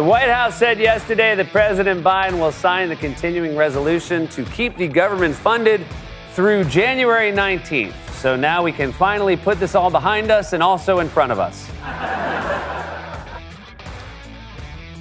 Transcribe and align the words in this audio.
The 0.00 0.06
White 0.06 0.30
House 0.30 0.56
said 0.56 0.78
yesterday 0.78 1.34
that 1.34 1.50
President 1.50 2.02
Biden 2.02 2.38
will 2.40 2.52
sign 2.52 2.88
the 2.88 2.96
continuing 2.96 3.54
resolution 3.54 4.28
to 4.28 4.46
keep 4.46 4.78
the 4.78 4.88
government 4.88 5.34
funded 5.34 5.84
through 6.32 6.64
January 6.64 7.30
19th. 7.30 7.92
So 8.12 8.34
now 8.34 8.62
we 8.62 8.72
can 8.72 8.92
finally 8.92 9.36
put 9.36 9.60
this 9.60 9.74
all 9.74 9.90
behind 9.90 10.30
us 10.30 10.54
and 10.54 10.62
also 10.62 11.00
in 11.00 11.08
front 11.10 11.32
of 11.32 11.38
us. 11.38 11.68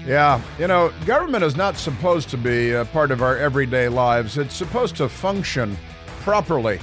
Yeah, 0.06 0.42
you 0.60 0.68
know, 0.68 0.92
government 1.06 1.46
is 1.46 1.56
not 1.56 1.78
supposed 1.78 2.30
to 2.32 2.38
be 2.38 2.74
a 2.74 2.84
part 2.84 3.12
of 3.12 3.22
our 3.22 3.38
everyday 3.38 3.88
lives. 3.88 4.38
It's 4.38 4.54
supposed 4.54 4.98
to 4.98 5.08
function 5.08 5.78
properly, 6.24 6.78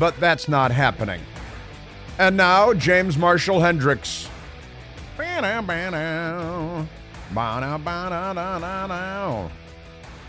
but 0.00 0.18
that's 0.18 0.48
not 0.48 0.72
happening. 0.72 1.20
And 2.18 2.36
now, 2.36 2.74
James 2.74 3.16
Marshall 3.16 3.60
Hendrix. 3.60 4.28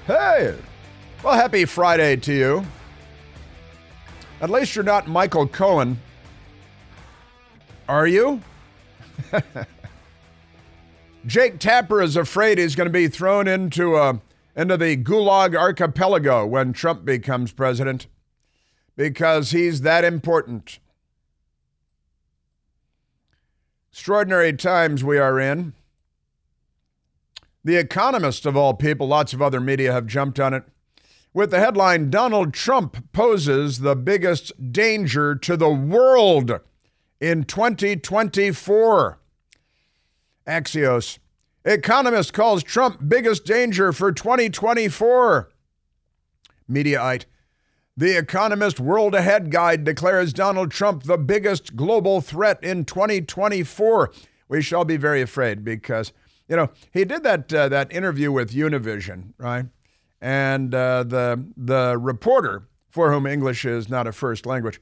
Hey! 0.06 0.56
Well, 1.24 1.34
happy 1.34 1.66
Friday 1.66 2.18
to 2.18 2.34
you. 2.34 2.66
At 4.42 4.50
least 4.50 4.76
you're 4.76 4.84
not 4.84 5.08
Michael 5.08 5.48
Cohen. 5.48 6.00
Are 7.88 8.08
you? 8.08 8.42
Jake 11.26 11.60
Tapper 11.60 12.02
is 12.02 12.16
afraid 12.16 12.58
he's 12.58 12.76
going 12.76 12.88
to 12.88 12.94
be 12.94 13.08
thrown 13.08 13.48
into 13.48 13.96
a, 13.96 14.10
uh, 14.10 14.14
into 14.56 14.78
the 14.78 14.98
Gulag 14.98 15.56
archipelago 15.56 16.46
when 16.46 16.74
Trump 16.74 17.06
becomes 17.06 17.52
president 17.52 18.08
because 18.98 19.52
he's 19.52 19.82
that 19.82 20.04
important. 20.04 20.80
Extraordinary 23.92 24.54
times 24.54 25.04
we 25.04 25.18
are 25.18 25.40
in. 25.40 25.74
The 27.70 27.78
Economist, 27.78 28.48
of 28.48 28.58
all 28.58 28.74
people, 28.74 29.08
lots 29.08 29.32
of 29.32 29.44
other 29.44 29.60
media 29.60 29.94
have 29.94 30.08
jumped 30.08 30.40
on 30.40 30.56
it, 30.56 30.64
with 31.36 31.52
the 31.52 31.60
headline 31.60 32.10
Donald 32.10 32.52
Trump 32.52 33.14
poses 33.14 33.82
the 33.82 33.96
biggest 33.96 34.72
danger 34.72 35.36
to 35.36 35.56
the 35.56 35.70
world 35.70 36.62
in 37.22 37.44
2024. 37.44 39.20
Axios. 40.48 41.20
Economist 41.64 42.34
calls 42.34 42.64
Trump 42.64 43.08
biggest 43.08 43.46
danger 43.46 43.94
for 43.94 44.12
2024. 44.12 45.52
Mediaite. 46.68 47.26
The 47.96 48.18
Economist 48.18 48.80
World 48.80 49.14
Ahead 49.14 49.52
Guide 49.52 49.84
declares 49.84 50.34
Donald 50.34 50.72
Trump 50.72 51.04
the 51.04 51.20
biggest 51.20 51.76
global 51.76 52.20
threat 52.20 52.64
in 52.64 52.84
2024. 52.84 54.12
We 54.48 54.64
shall 54.64 54.86
be 54.86 54.98
very 54.98 55.22
afraid 55.22 55.64
because, 55.64 56.14
you 56.50 56.56
know, 56.56 56.70
he 56.92 57.06
did 57.06 57.24
that 57.24 57.54
uh, 57.54 57.70
that 57.70 57.92
interview 57.92 58.32
with 58.32 58.52
Univision, 58.52 59.34
right? 59.38 59.66
And 60.20 60.74
uh, 60.74 61.04
the 61.04 61.46
the 61.56 61.98
reporter, 61.98 62.68
for 62.90 63.12
whom 63.12 63.26
English 63.26 63.64
is 63.66 63.88
not 63.88 64.08
a 64.08 64.12
first 64.12 64.46
language, 64.46 64.82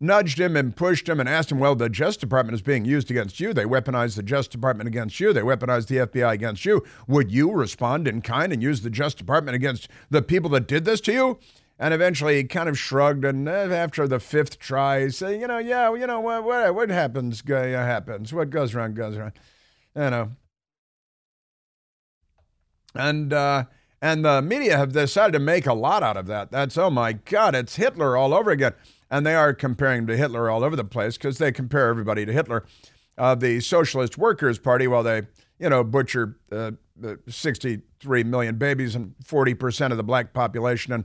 nudged 0.00 0.40
him 0.40 0.56
and 0.56 0.74
pushed 0.74 1.08
him 1.08 1.20
and 1.20 1.28
asked 1.28 1.52
him, 1.52 1.58
Well, 1.58 1.76
the 1.76 1.88
Justice 1.88 2.20
Department 2.20 2.54
is 2.54 2.62
being 2.62 2.84
used 2.84 3.10
against 3.10 3.40
you. 3.40 3.54
They 3.54 3.64
weaponized 3.64 4.16
the 4.16 4.22
Justice 4.22 4.52
Department 4.52 4.88
against 4.88 5.20
you. 5.20 5.32
They 5.32 5.42
weaponized 5.42 5.86
the 5.86 5.98
FBI 5.98 6.32
against 6.32 6.64
you. 6.64 6.82
Would 7.06 7.30
you 7.30 7.52
respond 7.52 8.08
in 8.08 8.22
kind 8.22 8.52
and 8.52 8.62
use 8.62 8.80
the 8.80 8.90
Justice 8.90 9.18
Department 9.18 9.54
against 9.54 9.88
the 10.10 10.22
people 10.22 10.50
that 10.50 10.66
did 10.66 10.84
this 10.84 11.00
to 11.02 11.12
you? 11.12 11.38
And 11.78 11.94
eventually 11.94 12.36
he 12.36 12.44
kind 12.44 12.68
of 12.68 12.78
shrugged. 12.78 13.24
And 13.24 13.48
uh, 13.48 13.52
after 13.52 14.08
the 14.08 14.20
fifth 14.20 14.58
try, 14.58 15.04
he 15.04 15.10
said, 15.10 15.40
You 15.40 15.46
know, 15.46 15.58
yeah, 15.58 15.94
you 15.94 16.06
know, 16.06 16.20
what, 16.20 16.44
what, 16.44 16.74
what 16.74 16.90
happens, 16.90 17.42
happens. 17.46 18.32
What 18.32 18.50
goes 18.50 18.74
around, 18.74 18.96
goes 18.96 19.16
around. 19.16 19.32
You 19.94 20.10
know. 20.10 20.32
And, 22.94 23.32
uh, 23.32 23.64
and 24.00 24.24
the 24.24 24.42
media 24.42 24.76
have 24.76 24.92
decided 24.92 25.32
to 25.32 25.38
make 25.38 25.66
a 25.66 25.74
lot 25.74 26.02
out 26.02 26.16
of 26.16 26.26
that. 26.26 26.50
That's, 26.50 26.76
oh 26.76 26.90
my 26.90 27.12
God, 27.12 27.54
it's 27.54 27.76
Hitler 27.76 28.16
all 28.16 28.34
over 28.34 28.50
again 28.50 28.74
and 29.12 29.26
they 29.26 29.34
are 29.34 29.52
comparing 29.52 30.06
to 30.06 30.16
Hitler 30.16 30.48
all 30.48 30.64
over 30.64 30.74
the 30.74 30.84
place 30.84 31.18
because 31.18 31.36
they 31.36 31.52
compare 31.52 31.88
everybody 31.88 32.24
to 32.24 32.32
Hitler. 32.32 32.64
Uh, 33.18 33.34
the 33.34 33.60
Socialist 33.60 34.16
Workers 34.16 34.58
Party, 34.58 34.88
while 34.88 35.02
they, 35.02 35.22
you 35.58 35.68
know, 35.68 35.84
butcher 35.84 36.38
uh, 36.50 36.72
63 37.28 38.24
million 38.24 38.56
babies 38.56 38.94
and 38.94 39.14
40 39.22 39.52
percent 39.52 39.92
of 39.92 39.98
the 39.98 40.02
black 40.02 40.32
population, 40.32 40.94
and 40.94 41.04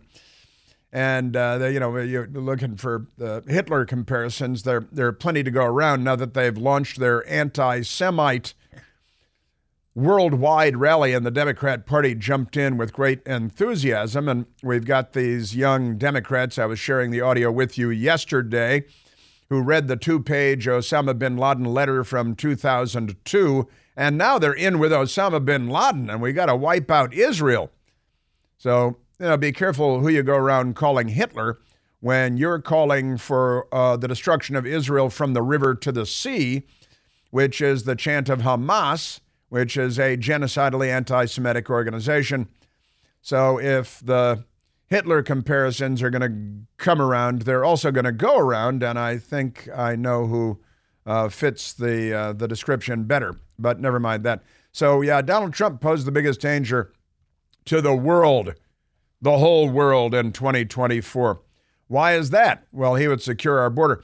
and 0.93 1.35
uh, 1.35 1.57
they, 1.57 1.73
you 1.73 1.81
know, 1.81 1.97
you're 1.97 2.27
looking 2.27 2.77
for 2.77 3.07
Hitler 3.19 3.83
comparisons. 3.83 4.63
There, 4.63 4.87
there 4.89 5.07
are 5.07 5.13
plenty 5.13 5.43
to 5.43 5.51
go 5.51 5.65
around 5.65 6.05
now 6.05 6.15
that 6.15 6.33
they've 6.33 6.57
launched 6.57 7.01
their 7.01 7.29
anti-Semite 7.29 8.53
worldwide 9.97 10.77
rally, 10.77 11.11
and 11.11 11.25
the 11.25 11.31
Democrat 11.31 11.87
Party 11.87 12.13
jumped 12.13 12.55
in 12.55 12.77
with 12.77 12.93
great 12.93 13.19
enthusiasm. 13.25 14.29
And 14.29 14.45
we've 14.61 14.85
got 14.85 15.13
these 15.13 15.55
young 15.55 15.97
Democrats. 15.97 16.59
I 16.59 16.67
was 16.67 16.77
sharing 16.77 17.09
the 17.09 17.21
audio 17.21 17.51
with 17.51 17.79
you 17.79 17.89
yesterday 17.89 18.85
who 19.49 19.59
read 19.59 19.87
the 19.87 19.97
two 19.97 20.21
page 20.21 20.67
Osama 20.67 21.17
bin 21.17 21.35
Laden 21.35 21.65
letter 21.65 22.03
from 22.03 22.35
2002. 22.35 23.67
And 23.95 24.19
now 24.19 24.37
they're 24.37 24.53
in 24.53 24.77
with 24.77 24.91
Osama 24.91 25.43
bin 25.43 25.67
Laden, 25.67 26.11
and 26.11 26.21
we 26.21 26.31
got 26.31 26.45
to 26.45 26.55
wipe 26.55 26.91
out 26.91 27.11
Israel. 27.11 27.71
So, 28.59 28.97
you 29.19 29.25
know, 29.25 29.37
be 29.37 29.51
careful 29.51 30.01
who 30.01 30.09
you 30.09 30.21
go 30.21 30.35
around 30.35 30.75
calling 30.75 31.07
Hitler 31.07 31.57
when 32.01 32.37
you're 32.37 32.59
calling 32.59 33.17
for 33.17 33.67
uh, 33.73 33.97
the 33.97 34.07
destruction 34.07 34.55
of 34.55 34.67
Israel 34.67 35.09
from 35.09 35.33
the 35.33 35.41
river 35.41 35.73
to 35.73 35.91
the 35.91 36.05
sea, 36.05 36.67
which 37.31 37.61
is 37.61 37.85
the 37.85 37.95
chant 37.95 38.29
of 38.29 38.41
Hamas 38.41 39.21
which 39.49 39.77
is 39.77 39.97
a 39.97 40.17
genocidally 40.17 40.89
anti 40.89 41.25
Semitic 41.25 41.69
organization. 41.69 42.47
So 43.21 43.59
if 43.59 43.99
the 43.99 44.45
Hitler 44.87 45.21
comparisons 45.21 46.01
are 46.01 46.09
going 46.09 46.21
to 46.21 46.83
come 46.83 47.01
around, 47.01 47.43
they're 47.43 47.65
also 47.65 47.91
going 47.91 48.05
to 48.05 48.11
go 48.11 48.37
around, 48.37 48.83
and 48.83 48.97
I 48.97 49.17
think 49.17 49.67
I 49.75 49.95
know 49.95 50.27
who 50.27 50.59
uh, 51.05 51.29
fits 51.29 51.73
the 51.73 52.13
uh, 52.13 52.33
the 52.33 52.47
description 52.47 53.03
better. 53.03 53.35
But 53.59 53.79
never 53.79 53.99
mind 53.99 54.23
that. 54.23 54.43
So 54.71 55.01
yeah, 55.01 55.21
Donald 55.21 55.53
Trump 55.53 55.81
posed 55.81 56.05
the 56.05 56.11
biggest 56.11 56.39
danger 56.39 56.93
to 57.65 57.81
the 57.81 57.95
world, 57.95 58.53
the 59.21 59.37
whole 59.37 59.69
world 59.69 60.13
in 60.13 60.31
2024. 60.31 61.41
Why 61.87 62.15
is 62.15 62.29
that? 62.29 62.65
Well, 62.71 62.95
he 62.95 63.07
would 63.07 63.21
secure 63.21 63.59
our 63.59 63.69
border. 63.69 64.03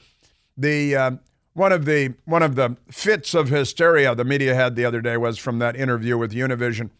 The 0.56 0.96
uh, 0.96 1.10
one 1.54 1.72
of 1.72 1.84
the 1.84 2.14
one 2.24 2.42
of 2.42 2.56
the 2.56 2.76
fits 2.90 3.32
of 3.34 3.48
hysteria 3.48 4.14
the 4.14 4.24
media 4.24 4.54
had 4.54 4.76
the 4.76 4.84
other 4.84 5.00
day 5.00 5.16
was 5.16 5.38
from 5.38 5.58
that 5.60 5.76
interview 5.76 6.18
with 6.18 6.32
Univision 6.32 6.90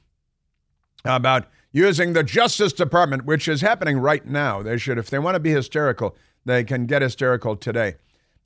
about 1.05 1.47
using 1.73 2.13
the 2.13 2.23
Justice 2.23 2.73
Department, 2.73 3.25
which 3.25 3.49
is 3.49 3.61
happening 3.61 3.99
right 3.99 4.25
now. 4.25 4.63
They 4.63 4.79
should, 4.79 4.97
if 4.97 5.11
they 5.11 5.19
want 5.19 5.35
to 5.35 5.41
be 5.41 5.51
hysterical, 5.51 6.17
they 6.45 6.65
can 6.65 6.87
get 6.87 7.03
hysterical 7.03 7.57
today 7.57 7.97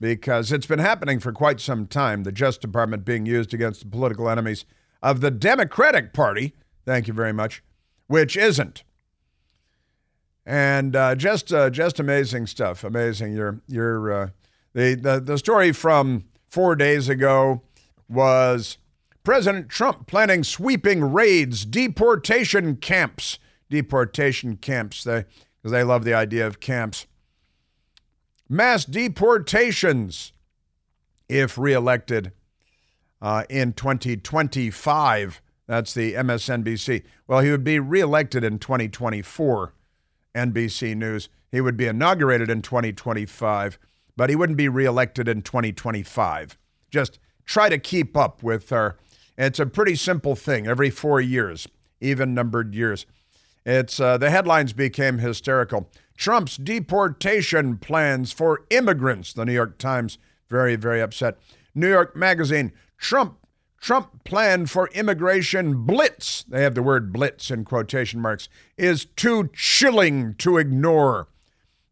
because 0.00 0.50
it's 0.50 0.66
been 0.66 0.78
happening 0.78 1.20
for 1.20 1.30
quite 1.30 1.60
some 1.60 1.86
time. 1.86 2.22
The 2.22 2.32
Justice 2.32 2.62
Department 2.62 3.04
being 3.04 3.26
used 3.26 3.52
against 3.52 3.80
the 3.80 3.88
political 3.88 4.28
enemies 4.28 4.64
of 5.02 5.20
the 5.20 5.30
Democratic 5.30 6.12
Party. 6.12 6.54
Thank 6.84 7.06
you 7.06 7.14
very 7.14 7.32
much. 7.32 7.62
Which 8.06 8.36
isn't. 8.36 8.82
And 10.46 10.96
uh, 10.96 11.14
just 11.14 11.52
uh, 11.52 11.68
just 11.68 12.00
amazing 12.00 12.46
stuff. 12.46 12.82
Amazing. 12.82 13.34
You're 13.34 13.60
you're 13.68 14.12
uh, 14.12 14.28
the, 14.72 14.94
the, 14.94 15.20
the 15.20 15.38
story 15.38 15.72
from 15.72 16.24
four 16.48 16.76
days 16.76 17.08
ago 17.08 17.62
was 18.08 18.78
President 19.24 19.68
Trump 19.68 20.06
planning 20.06 20.42
sweeping 20.42 21.12
raids, 21.12 21.64
deportation 21.64 22.76
camps. 22.76 23.38
Deportation 23.70 24.56
camps, 24.56 25.04
they, 25.04 25.26
because 25.56 25.72
they 25.72 25.82
love 25.82 26.04
the 26.04 26.14
idea 26.14 26.46
of 26.46 26.60
camps. 26.60 27.06
Mass 28.48 28.86
deportations 28.86 30.32
if 31.28 31.58
reelected 31.58 32.32
uh, 33.20 33.44
in 33.50 33.74
2025. 33.74 35.42
That's 35.66 35.92
the 35.92 36.14
MSNBC. 36.14 37.02
Well, 37.26 37.40
he 37.40 37.50
would 37.50 37.64
be 37.64 37.78
reelected 37.78 38.42
in 38.42 38.58
2024, 38.58 39.74
NBC 40.34 40.96
News. 40.96 41.28
He 41.52 41.60
would 41.60 41.76
be 41.76 41.86
inaugurated 41.86 42.48
in 42.48 42.62
2025 42.62 43.78
but 44.18 44.30
he 44.30 44.36
wouldn't 44.36 44.58
be 44.58 44.68
reelected 44.68 45.28
in 45.28 45.42
2025. 45.42 46.58
Just 46.90 47.20
try 47.46 47.68
to 47.68 47.78
keep 47.78 48.16
up 48.16 48.42
with 48.42 48.68
her. 48.70 48.98
It's 49.38 49.60
a 49.60 49.66
pretty 49.66 49.94
simple 49.94 50.34
thing 50.34 50.66
every 50.66 50.90
four 50.90 51.20
years, 51.20 51.68
even 52.00 52.34
numbered 52.34 52.74
years. 52.74 53.06
It's 53.64 54.00
uh, 54.00 54.18
the 54.18 54.30
headlines 54.30 54.72
became 54.72 55.18
hysterical. 55.18 55.88
Trump's 56.16 56.56
deportation 56.56 57.78
plans 57.78 58.32
for 58.32 58.64
immigrants. 58.70 59.32
The 59.32 59.44
New 59.44 59.52
York 59.52 59.78
Times 59.78 60.18
very 60.50 60.74
very 60.74 61.00
upset. 61.00 61.38
New 61.72 61.88
York 61.88 62.16
Magazine. 62.16 62.72
Trump 62.98 63.38
Trump 63.80 64.24
plan 64.24 64.66
for 64.66 64.88
immigration 64.88 65.84
blitz. 65.84 66.42
They 66.42 66.64
have 66.64 66.74
the 66.74 66.82
word 66.82 67.12
blitz 67.12 67.52
in 67.52 67.64
quotation 67.64 68.20
marks. 68.20 68.48
Is 68.76 69.04
too 69.04 69.50
chilling 69.54 70.34
to 70.38 70.58
ignore. 70.58 71.28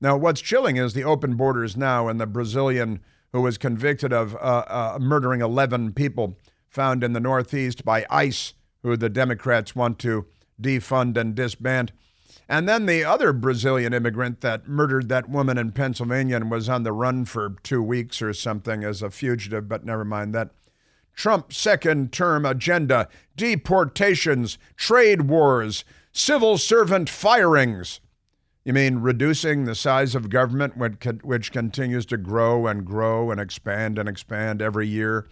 Now, 0.00 0.16
what's 0.16 0.40
chilling 0.40 0.76
is 0.76 0.92
the 0.92 1.04
open 1.04 1.36
borders 1.36 1.76
now 1.76 2.08
and 2.08 2.20
the 2.20 2.26
Brazilian 2.26 3.00
who 3.32 3.42
was 3.42 3.58
convicted 3.58 4.12
of 4.12 4.34
uh, 4.36 4.38
uh, 4.38 4.98
murdering 5.00 5.40
11 5.40 5.92
people 5.92 6.36
found 6.68 7.02
in 7.02 7.12
the 7.12 7.20
Northeast 7.20 7.84
by 7.84 8.06
ICE, 8.10 8.54
who 8.82 8.96
the 8.96 9.08
Democrats 9.08 9.74
want 9.74 9.98
to 10.00 10.26
defund 10.60 11.16
and 11.16 11.34
disband. 11.34 11.92
And 12.48 12.68
then 12.68 12.86
the 12.86 13.04
other 13.04 13.32
Brazilian 13.32 13.92
immigrant 13.92 14.40
that 14.42 14.68
murdered 14.68 15.08
that 15.08 15.28
woman 15.28 15.58
in 15.58 15.72
Pennsylvania 15.72 16.36
and 16.36 16.50
was 16.50 16.68
on 16.68 16.84
the 16.84 16.92
run 16.92 17.24
for 17.24 17.56
two 17.62 17.82
weeks 17.82 18.22
or 18.22 18.32
something 18.32 18.84
as 18.84 19.02
a 19.02 19.10
fugitive, 19.10 19.68
but 19.68 19.84
never 19.84 20.04
mind 20.04 20.34
that. 20.34 20.50
Trump's 21.14 21.56
second 21.56 22.12
term 22.12 22.44
agenda 22.44 23.08
deportations, 23.36 24.58
trade 24.76 25.22
wars, 25.22 25.82
civil 26.12 26.58
servant 26.58 27.08
firings. 27.08 28.00
You 28.66 28.72
mean 28.72 28.98
reducing 28.98 29.64
the 29.64 29.76
size 29.76 30.16
of 30.16 30.28
government, 30.28 30.76
which 31.22 31.52
continues 31.52 32.04
to 32.06 32.16
grow 32.16 32.66
and 32.66 32.84
grow 32.84 33.30
and 33.30 33.40
expand 33.40 33.96
and 33.96 34.08
expand 34.08 34.60
every 34.60 34.88
year 34.88 35.28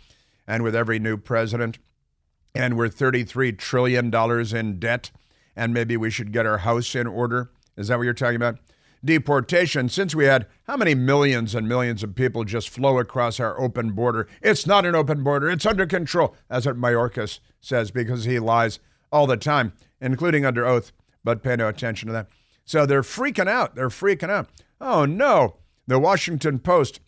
and 0.46 0.62
with 0.62 0.76
every 0.76 1.00
new 1.00 1.16
president? 1.16 1.80
And 2.54 2.76
we're 2.76 2.88
$33 2.88 3.58
trillion 3.58 4.14
in 4.54 4.78
debt, 4.78 5.10
and 5.56 5.74
maybe 5.74 5.96
we 5.96 6.10
should 6.10 6.30
get 6.30 6.46
our 6.46 6.58
house 6.58 6.94
in 6.94 7.08
order. 7.08 7.50
Is 7.76 7.88
that 7.88 7.98
what 7.98 8.04
you're 8.04 8.14
talking 8.14 8.36
about? 8.36 8.58
deportation 9.04 9.88
since 9.88 10.14
we 10.14 10.24
had 10.24 10.46
how 10.66 10.76
many 10.76 10.94
millions 10.94 11.54
and 11.54 11.68
millions 11.68 12.02
of 12.02 12.14
people 12.14 12.44
just 12.44 12.70
flow 12.70 12.98
across 12.98 13.38
our 13.38 13.60
open 13.60 13.90
border. 13.92 14.26
It's 14.42 14.66
not 14.66 14.86
an 14.86 14.94
open 14.94 15.22
border, 15.24 15.50
it's 15.50 15.66
under 15.66 15.86
control. 15.86 16.36
That's 16.48 16.66
what 16.66 16.80
Mayorkas 16.80 17.40
says 17.60 17.90
because 17.90 18.24
he 18.24 18.38
lies 18.38 18.78
all 19.12 19.26
the 19.26 19.36
time, 19.36 19.72
including 20.00 20.46
under 20.46 20.64
oath, 20.64 20.92
but 21.22 21.42
pay 21.42 21.56
no 21.56 21.68
attention 21.68 22.06
to 22.06 22.12
that. 22.12 22.28
So 22.64 22.86
they're 22.86 23.02
freaking 23.02 23.48
out. 23.48 23.74
They're 23.74 23.88
freaking 23.88 24.30
out. 24.30 24.48
Oh 24.80 25.04
no. 25.04 25.56
The 25.86 25.98
Washington 25.98 26.58
Post 26.58 27.00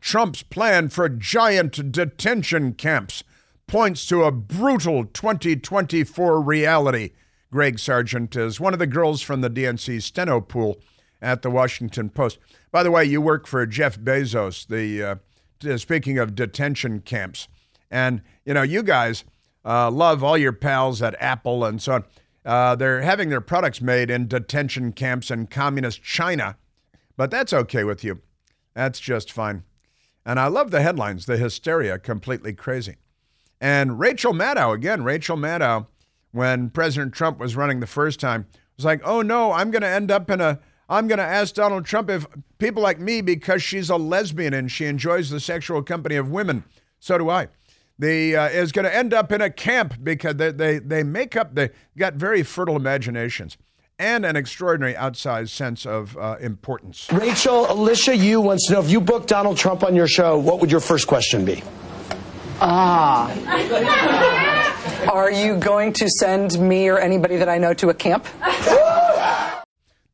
Trump's 0.00 0.42
plan 0.42 0.88
for 0.88 1.08
giant 1.08 1.90
detention 1.90 2.74
camps 2.74 3.24
points 3.66 4.06
to 4.06 4.24
a 4.24 4.32
brutal 4.32 5.04
2024 5.04 6.40
reality. 6.40 7.10
Greg 7.50 7.78
Sargent 7.78 8.36
is 8.36 8.60
one 8.60 8.72
of 8.72 8.78
the 8.78 8.86
girls 8.86 9.22
from 9.22 9.40
the 9.40 9.50
DNC 9.50 10.02
steno 10.02 10.40
pool 10.40 10.78
at 11.20 11.42
the 11.42 11.50
Washington 11.50 12.10
Post. 12.10 12.38
By 12.70 12.82
the 12.82 12.90
way, 12.90 13.04
you 13.04 13.20
work 13.20 13.46
for 13.46 13.64
Jeff 13.66 13.98
Bezos, 13.98 14.66
the 14.66 15.20
uh, 15.68 15.78
speaking 15.78 16.18
of 16.18 16.34
detention 16.34 17.00
camps. 17.00 17.48
And, 17.90 18.22
you 18.44 18.54
know, 18.54 18.62
you 18.62 18.82
guys 18.82 19.24
uh, 19.64 19.90
love 19.90 20.22
all 20.22 20.36
your 20.36 20.52
pals 20.52 21.02
at 21.02 21.16
Apple 21.20 21.64
and 21.64 21.80
so 21.80 21.94
on. 21.94 22.04
Uh, 22.48 22.74
they're 22.74 23.02
having 23.02 23.28
their 23.28 23.42
products 23.42 23.82
made 23.82 24.10
in 24.10 24.26
detention 24.26 24.90
camps 24.90 25.30
in 25.30 25.46
communist 25.46 26.02
China, 26.02 26.56
but 27.14 27.30
that's 27.30 27.52
okay 27.52 27.84
with 27.84 28.02
you. 28.02 28.22
That's 28.72 28.98
just 28.98 29.30
fine. 29.30 29.64
And 30.24 30.40
I 30.40 30.46
love 30.46 30.70
the 30.70 30.80
headlines, 30.80 31.26
the 31.26 31.36
hysteria, 31.36 31.98
completely 31.98 32.54
crazy. 32.54 32.96
And 33.60 33.98
Rachel 33.98 34.32
Maddow, 34.32 34.74
again, 34.74 35.04
Rachel 35.04 35.36
Maddow, 35.36 35.88
when 36.32 36.70
President 36.70 37.12
Trump 37.12 37.38
was 37.38 37.54
running 37.54 37.80
the 37.80 37.86
first 37.86 38.18
time, 38.18 38.46
was 38.78 38.84
like, 38.86 39.02
oh 39.04 39.20
no, 39.20 39.52
I'm 39.52 39.70
going 39.70 39.82
to 39.82 39.88
end 39.88 40.10
up 40.10 40.30
in 40.30 40.40
a 40.40 40.58
I'm 40.88 41.06
going 41.06 41.18
to 41.18 41.24
ask 41.24 41.54
Donald 41.54 41.84
Trump 41.84 42.08
if 42.08 42.26
people 42.56 42.82
like 42.82 42.98
me, 42.98 43.20
because 43.20 43.62
she's 43.62 43.90
a 43.90 43.96
lesbian 43.96 44.54
and 44.54 44.72
she 44.72 44.86
enjoys 44.86 45.28
the 45.28 45.38
sexual 45.38 45.82
company 45.82 46.16
of 46.16 46.30
women, 46.30 46.64
so 46.98 47.18
do 47.18 47.28
I. 47.28 47.48
The 47.98 48.36
uh, 48.36 48.48
is 48.48 48.70
going 48.70 48.84
to 48.84 48.94
end 48.94 49.12
up 49.12 49.32
in 49.32 49.40
a 49.40 49.50
camp 49.50 49.94
because 50.02 50.36
they, 50.36 50.52
they 50.52 50.78
they 50.78 51.02
make 51.02 51.36
up 51.36 51.54
they 51.54 51.70
got 51.96 52.14
very 52.14 52.42
fertile 52.44 52.76
imaginations 52.76 53.58
and 53.98 54.24
an 54.24 54.36
extraordinary 54.36 54.94
outsized 54.94 55.48
sense 55.48 55.84
of 55.84 56.16
uh, 56.16 56.36
importance. 56.40 57.08
Rachel, 57.12 57.70
Alicia, 57.70 58.16
you 58.16 58.40
wants 58.40 58.66
to 58.68 58.74
know 58.74 58.80
if 58.80 58.90
you 58.90 59.00
booked 59.00 59.28
Donald 59.28 59.56
Trump 59.56 59.82
on 59.82 59.96
your 59.96 60.06
show, 60.06 60.38
what 60.38 60.60
would 60.60 60.70
your 60.70 60.80
first 60.80 61.08
question 61.08 61.44
be? 61.44 61.62
Ah. 62.60 63.32
Are 65.12 65.30
you 65.30 65.56
going 65.58 65.92
to 65.94 66.08
send 66.08 66.58
me 66.58 66.88
or 66.88 66.98
anybody 66.98 67.36
that 67.36 67.48
I 67.48 67.58
know 67.58 67.74
to 67.74 67.88
a 67.88 67.94
camp? 67.94 68.26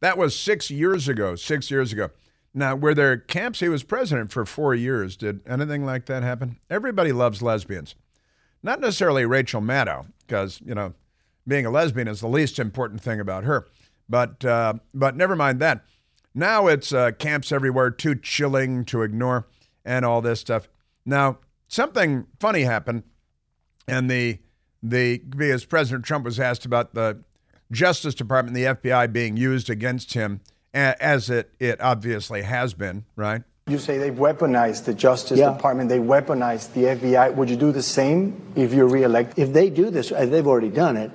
That 0.00 0.18
was 0.18 0.38
six 0.38 0.70
years 0.70 1.08
ago. 1.08 1.36
Six 1.36 1.70
years 1.70 1.92
ago. 1.92 2.10
Now, 2.54 2.76
were 2.76 2.94
there 2.94 3.16
camps? 3.16 3.60
He 3.60 3.68
was 3.68 3.82
president 3.82 4.32
for 4.32 4.46
four 4.46 4.74
years. 4.74 5.16
Did 5.16 5.40
anything 5.46 5.84
like 5.84 6.06
that 6.06 6.22
happen? 6.22 6.58
Everybody 6.70 7.10
loves 7.12 7.42
lesbians. 7.42 7.96
Not 8.62 8.80
necessarily 8.80 9.26
Rachel 9.26 9.60
Maddow, 9.60 10.06
because, 10.20 10.60
you 10.64 10.74
know, 10.74 10.94
being 11.46 11.66
a 11.66 11.70
lesbian 11.70 12.08
is 12.08 12.20
the 12.20 12.28
least 12.28 12.58
important 12.58 13.02
thing 13.02 13.18
about 13.18 13.44
her. 13.44 13.66
But, 14.08 14.44
uh, 14.44 14.74
but 14.94 15.16
never 15.16 15.34
mind 15.34 15.60
that. 15.60 15.84
Now 16.34 16.66
it's 16.68 16.92
uh, 16.92 17.12
camps 17.12 17.52
everywhere, 17.52 17.90
too 17.90 18.14
chilling 18.14 18.84
to 18.86 19.02
ignore, 19.02 19.46
and 19.84 20.04
all 20.04 20.20
this 20.20 20.40
stuff. 20.40 20.68
Now, 21.04 21.38
something 21.68 22.26
funny 22.40 22.62
happened, 22.62 23.04
and 23.86 24.10
the 24.10 24.38
the 24.82 25.18
because 25.18 25.64
President 25.64 26.04
Trump 26.04 26.24
was 26.24 26.38
asked 26.38 26.66
about 26.66 26.94
the 26.94 27.22
Justice 27.70 28.14
Department, 28.14 28.54
the 28.54 28.64
FBI 28.64 29.12
being 29.12 29.36
used 29.36 29.70
against 29.70 30.12
him, 30.14 30.40
as 30.74 31.30
it, 31.30 31.50
it 31.58 31.80
obviously 31.80 32.42
has 32.42 32.74
been, 32.74 33.04
right? 33.16 33.42
You 33.66 33.78
say 33.78 33.96
they've 33.96 34.12
weaponized 34.12 34.84
the 34.84 34.92
Justice 34.92 35.38
yeah. 35.38 35.52
Department, 35.52 35.88
they 35.88 35.98
weaponized 35.98 36.74
the 36.74 36.82
FBI. 36.82 37.34
Would 37.34 37.48
you 37.48 37.56
do 37.56 37.72
the 37.72 37.82
same 37.82 38.52
if 38.54 38.74
you're 38.74 38.88
reelected? 38.88 39.38
If 39.38 39.54
they 39.54 39.70
do 39.70 39.88
this, 39.88 40.12
uh, 40.12 40.26
they've 40.26 40.46
already 40.46 40.68
done 40.68 40.98
it. 40.98 41.10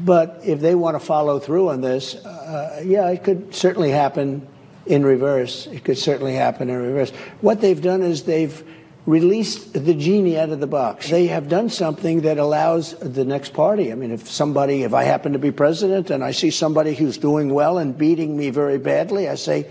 But 0.00 0.40
if 0.42 0.60
they 0.60 0.74
want 0.74 0.96
to 0.96 1.00
follow 1.04 1.38
through 1.38 1.68
on 1.68 1.80
this, 1.82 2.16
uh, 2.16 2.82
yeah, 2.84 3.08
it 3.10 3.22
could 3.22 3.54
certainly 3.54 3.90
happen 3.90 4.44
in 4.86 5.04
reverse. 5.04 5.68
It 5.68 5.84
could 5.84 5.96
certainly 5.96 6.34
happen 6.34 6.68
in 6.68 6.82
reverse. 6.82 7.10
What 7.40 7.60
they've 7.60 7.80
done 7.80 8.02
is 8.02 8.24
they've 8.24 8.64
released 9.06 9.74
the 9.74 9.94
genie 9.94 10.38
out 10.38 10.48
of 10.48 10.60
the 10.60 10.66
box. 10.66 11.10
They 11.10 11.26
have 11.26 11.48
done 11.48 11.68
something 11.68 12.22
that 12.22 12.38
allows 12.38 12.94
the 12.98 13.24
next 13.24 13.52
party. 13.52 13.92
I 13.92 13.94
mean, 13.94 14.10
if 14.10 14.30
somebody, 14.30 14.82
if 14.82 14.94
I 14.94 15.04
happen 15.04 15.32
to 15.34 15.38
be 15.38 15.50
president 15.50 16.10
and 16.10 16.24
I 16.24 16.30
see 16.30 16.50
somebody 16.50 16.94
who's 16.94 17.18
doing 17.18 17.52
well 17.52 17.78
and 17.78 17.96
beating 17.96 18.36
me 18.36 18.50
very 18.50 18.78
badly, 18.78 19.28
I 19.28 19.34
say, 19.34 19.70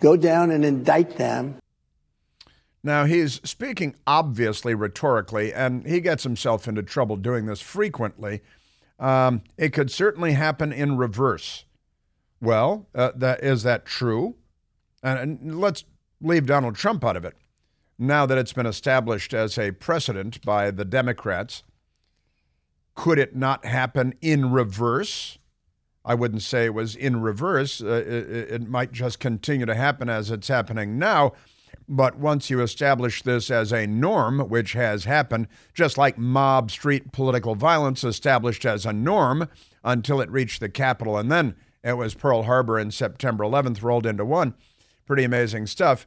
go 0.00 0.16
down 0.16 0.50
and 0.50 0.64
indict 0.64 1.16
them. 1.16 1.56
Now, 2.82 3.04
he's 3.04 3.40
speaking 3.48 3.96
obviously 4.06 4.74
rhetorically, 4.74 5.52
and 5.52 5.86
he 5.86 6.00
gets 6.00 6.22
himself 6.22 6.68
into 6.68 6.82
trouble 6.82 7.16
doing 7.16 7.46
this 7.46 7.60
frequently. 7.60 8.42
Um, 8.98 9.42
it 9.56 9.72
could 9.72 9.90
certainly 9.90 10.32
happen 10.32 10.72
in 10.72 10.96
reverse. 10.96 11.64
Well, 12.40 12.86
uh, 12.94 13.12
that, 13.16 13.42
is 13.42 13.62
that 13.62 13.86
true? 13.86 14.36
And, 15.02 15.18
and 15.18 15.60
let's 15.60 15.84
leave 16.20 16.46
Donald 16.46 16.76
Trump 16.76 17.04
out 17.04 17.16
of 17.16 17.24
it 17.24 17.34
now 17.98 18.26
that 18.26 18.38
it's 18.38 18.52
been 18.52 18.66
established 18.66 19.32
as 19.32 19.58
a 19.58 19.72
precedent 19.72 20.44
by 20.44 20.70
the 20.70 20.84
Democrats, 20.84 21.62
could 22.94 23.18
it 23.18 23.36
not 23.36 23.64
happen 23.64 24.14
in 24.20 24.50
reverse? 24.50 25.38
I 26.04 26.14
wouldn't 26.14 26.42
say 26.42 26.66
it 26.66 26.74
was 26.74 26.94
in 26.94 27.20
reverse. 27.20 27.82
Uh, 27.82 28.04
it, 28.06 28.52
it, 28.52 28.68
might 28.68 28.92
just 28.92 29.18
continue 29.18 29.66
to 29.66 29.74
happen 29.74 30.08
as 30.08 30.30
it's 30.30 30.48
happening 30.48 30.98
now. 30.98 31.32
But 31.88 32.16
once 32.16 32.48
you 32.48 32.62
establish 32.62 33.22
this 33.22 33.50
as 33.50 33.72
a 33.72 33.86
norm, 33.86 34.40
which 34.48 34.72
has 34.72 35.04
happened, 35.04 35.48
just 35.74 35.98
like 35.98 36.16
mob 36.16 36.70
street 36.70 37.12
political 37.12 37.54
violence 37.54 38.04
established 38.04 38.64
as 38.64 38.86
a 38.86 38.92
norm 38.92 39.48
until 39.84 40.20
it 40.20 40.30
reached 40.30 40.60
the 40.60 40.68
Capitol, 40.68 41.16
and 41.16 41.30
then 41.30 41.54
it 41.84 41.96
was 41.96 42.14
Pearl 42.14 42.44
Harbor 42.44 42.78
and 42.78 42.92
September 42.94 43.44
11th 43.44 43.82
rolled 43.82 44.06
into 44.06 44.24
one. 44.24 44.54
Pretty 45.06 45.24
amazing 45.24 45.66
stuff. 45.66 46.06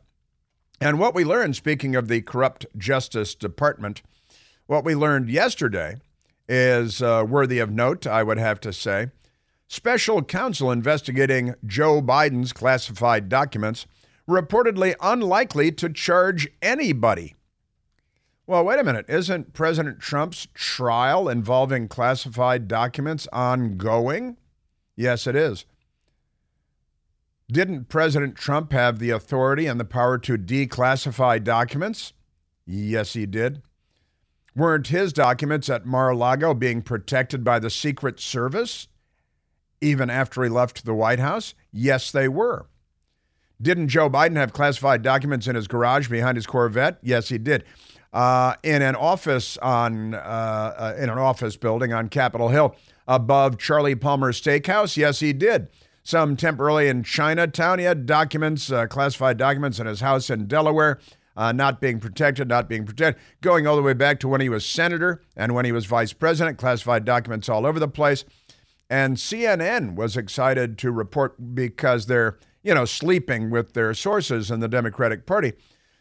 And 0.81 0.97
what 0.97 1.13
we 1.13 1.25
learned, 1.25 1.55
speaking 1.55 1.95
of 1.95 2.07
the 2.07 2.21
corrupt 2.21 2.65
Justice 2.77 3.35
Department, 3.35 4.01
what 4.65 4.85
we 4.85 4.95
learned 4.95 5.29
yesterday 5.29 5.97
is 6.47 7.01
uh, 7.01 7.25
worthy 7.27 7.59
of 7.59 7.69
note, 7.69 8.07
I 8.07 8.23
would 8.23 8.37
have 8.37 8.59
to 8.61 8.71
say. 8.71 9.07
Special 9.67 10.23
counsel 10.23 10.71
investigating 10.71 11.53
Joe 11.65 12.01
Biden's 12.01 12.53
classified 12.53 13.29
documents 13.29 13.85
reportedly 14.27 14.95
unlikely 15.01 15.71
to 15.73 15.89
charge 15.89 16.47
anybody. 16.61 17.35
Well, 18.47 18.65
wait 18.65 18.79
a 18.79 18.83
minute. 18.83 19.05
Isn't 19.09 19.53
President 19.53 19.99
Trump's 19.99 20.47
trial 20.53 21.29
involving 21.29 21.87
classified 21.87 22.67
documents 22.67 23.27
ongoing? 23.31 24.37
Yes, 24.95 25.27
it 25.27 25.35
is. 25.35 25.65
Didn't 27.51 27.89
President 27.89 28.35
Trump 28.35 28.71
have 28.73 28.99
the 28.99 29.09
authority 29.09 29.65
and 29.65 29.79
the 29.79 29.85
power 29.85 30.19
to 30.19 30.37
declassify 30.37 31.43
documents? 31.43 32.13
Yes, 32.65 33.13
he 33.13 33.25
did. 33.25 33.63
Weren't 34.55 34.87
his 34.87 35.13
documents 35.13 35.67
at 35.67 35.85
Mar 35.85 36.09
a 36.09 36.15
Lago 36.15 36.53
being 36.53 36.83
protected 36.83 37.43
by 37.43 37.57
the 37.57 37.71
Secret 37.71 38.19
Service 38.19 38.87
even 39.81 40.11
after 40.11 40.43
he 40.43 40.49
left 40.49 40.85
the 40.85 40.93
White 40.93 41.19
House? 41.19 41.55
Yes, 41.71 42.11
they 42.11 42.27
were. 42.27 42.67
Didn't 43.59 43.87
Joe 43.87 44.09
Biden 44.09 44.35
have 44.35 44.53
classified 44.53 45.01
documents 45.01 45.47
in 45.47 45.55
his 45.55 45.67
garage 45.67 46.07
behind 46.07 46.37
his 46.37 46.45
Corvette? 46.45 46.99
Yes, 47.01 47.29
he 47.29 47.39
did. 47.39 47.65
Uh, 48.13 48.55
in 48.61 48.83
an 48.83 48.95
office 48.95 49.57
on 49.57 50.13
uh, 50.13 50.17
uh, 50.17 50.95
in 50.97 51.09
an 51.09 51.17
office 51.17 51.57
building 51.57 51.93
on 51.93 52.09
Capitol 52.09 52.49
Hill 52.49 52.75
above 53.07 53.57
Charlie 53.57 53.95
Palmer's 53.95 54.39
Steakhouse? 54.39 54.97
Yes, 54.97 55.19
he 55.19 55.33
did 55.33 55.67
some 56.03 56.35
temporarily 56.35 56.87
in 56.87 57.03
Chinatown. 57.03 57.79
He 57.79 57.85
had 57.85 58.05
documents, 58.05 58.71
uh, 58.71 58.87
classified 58.87 59.37
documents 59.37 59.79
in 59.79 59.87
his 59.87 60.01
house 60.01 60.29
in 60.29 60.47
Delaware. 60.47 60.99
uh, 61.39 61.53
not 61.53 61.79
being 61.79 62.01
protected, 62.01 62.49
not 62.49 62.67
being 62.67 62.85
protected, 62.85 63.23
going 63.39 63.65
all 63.65 63.77
the 63.77 63.81
way 63.81 63.93
back 63.93 64.19
to 64.19 64.27
when 64.27 64.41
he 64.41 64.49
was 64.49 64.65
senator 64.65 65.21
and 65.37 65.55
when 65.55 65.63
he 65.63 65.71
was 65.71 65.85
vice 65.85 66.11
president, 66.11 66.57
classified 66.57 67.05
documents 67.05 67.47
all 67.47 67.65
over 67.65 67.79
the 67.79 67.87
place. 67.87 68.25
And 68.89 69.15
CNN 69.15 69.95
was 69.95 70.17
excited 70.17 70.77
to 70.79 70.91
report 70.91 71.55
because 71.55 72.07
they're, 72.07 72.37
you 72.61 72.73
know, 72.73 72.83
sleeping 72.83 73.51
with 73.51 73.71
their 73.71 73.93
sources 73.93 74.51
in 74.51 74.59
the 74.59 74.67
Democratic 74.67 75.25
Party. 75.25 75.53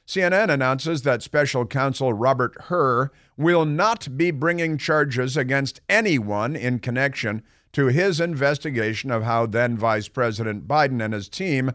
CNN 0.08 0.50
announces 0.50 1.02
that 1.02 1.22
special 1.22 1.66
counsel 1.66 2.12
Robert 2.12 2.56
Hur 2.62 3.12
will 3.36 3.64
not 3.64 4.16
be 4.16 4.32
bringing 4.32 4.76
charges 4.76 5.36
against 5.36 5.80
anyone 5.88 6.56
in 6.56 6.80
connection 6.80 7.44
to 7.78 7.86
his 7.86 8.18
investigation 8.18 9.08
of 9.08 9.22
how 9.22 9.46
then 9.46 9.76
Vice 9.76 10.08
President 10.08 10.66
Biden 10.66 11.00
and 11.00 11.14
his 11.14 11.28
team 11.28 11.70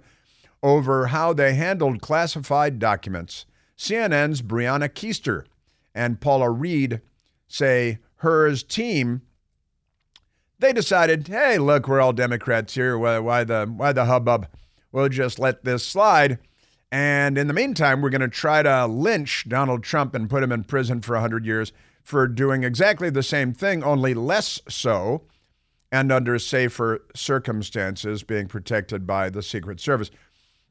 over 0.61 1.07
how 1.07 1.31
they 1.31 1.53
handled 1.53 2.01
classified 2.01 2.77
documents. 2.77 3.45
CNN's 3.77 4.41
Brianna 4.41 4.89
Keister 4.89 5.45
and 5.95 6.19
Paula 6.19 6.49
Reed 6.49 6.99
say 7.47 7.99
Hur's 8.17 8.63
team 8.63 9.21
they 10.59 10.73
decided, 10.73 11.29
hey, 11.29 11.57
look, 11.57 11.87
we're 11.87 12.01
all 12.01 12.11
Democrats 12.11 12.75
here. 12.75 12.97
Why, 12.97 13.19
why 13.19 13.45
the 13.45 13.65
why 13.65 13.93
the 13.93 14.03
hubbub? 14.03 14.47
We'll 14.91 15.07
just 15.07 15.39
let 15.39 15.63
this 15.63 15.87
slide. 15.87 16.37
And 16.91 17.37
in 17.37 17.47
the 17.47 17.53
meantime, 17.53 18.01
we're 18.01 18.09
going 18.09 18.19
to 18.19 18.27
try 18.27 18.61
to 18.61 18.87
lynch 18.87 19.45
Donald 19.47 19.85
Trump 19.85 20.15
and 20.15 20.29
put 20.29 20.43
him 20.43 20.51
in 20.51 20.65
prison 20.65 20.99
for 20.99 21.13
100 21.13 21.45
years 21.45 21.71
for 22.01 22.27
doing 22.27 22.65
exactly 22.65 23.09
the 23.09 23.23
same 23.23 23.53
thing, 23.53 23.85
only 23.85 24.13
less 24.13 24.59
so, 24.67 25.23
and 25.93 26.11
under 26.11 26.39
safer 26.39 27.05
circumstances, 27.15 28.23
being 28.23 28.47
protected 28.47 29.05
by 29.05 29.29
the 29.29 29.43
Secret 29.43 29.79
Service. 29.79 30.09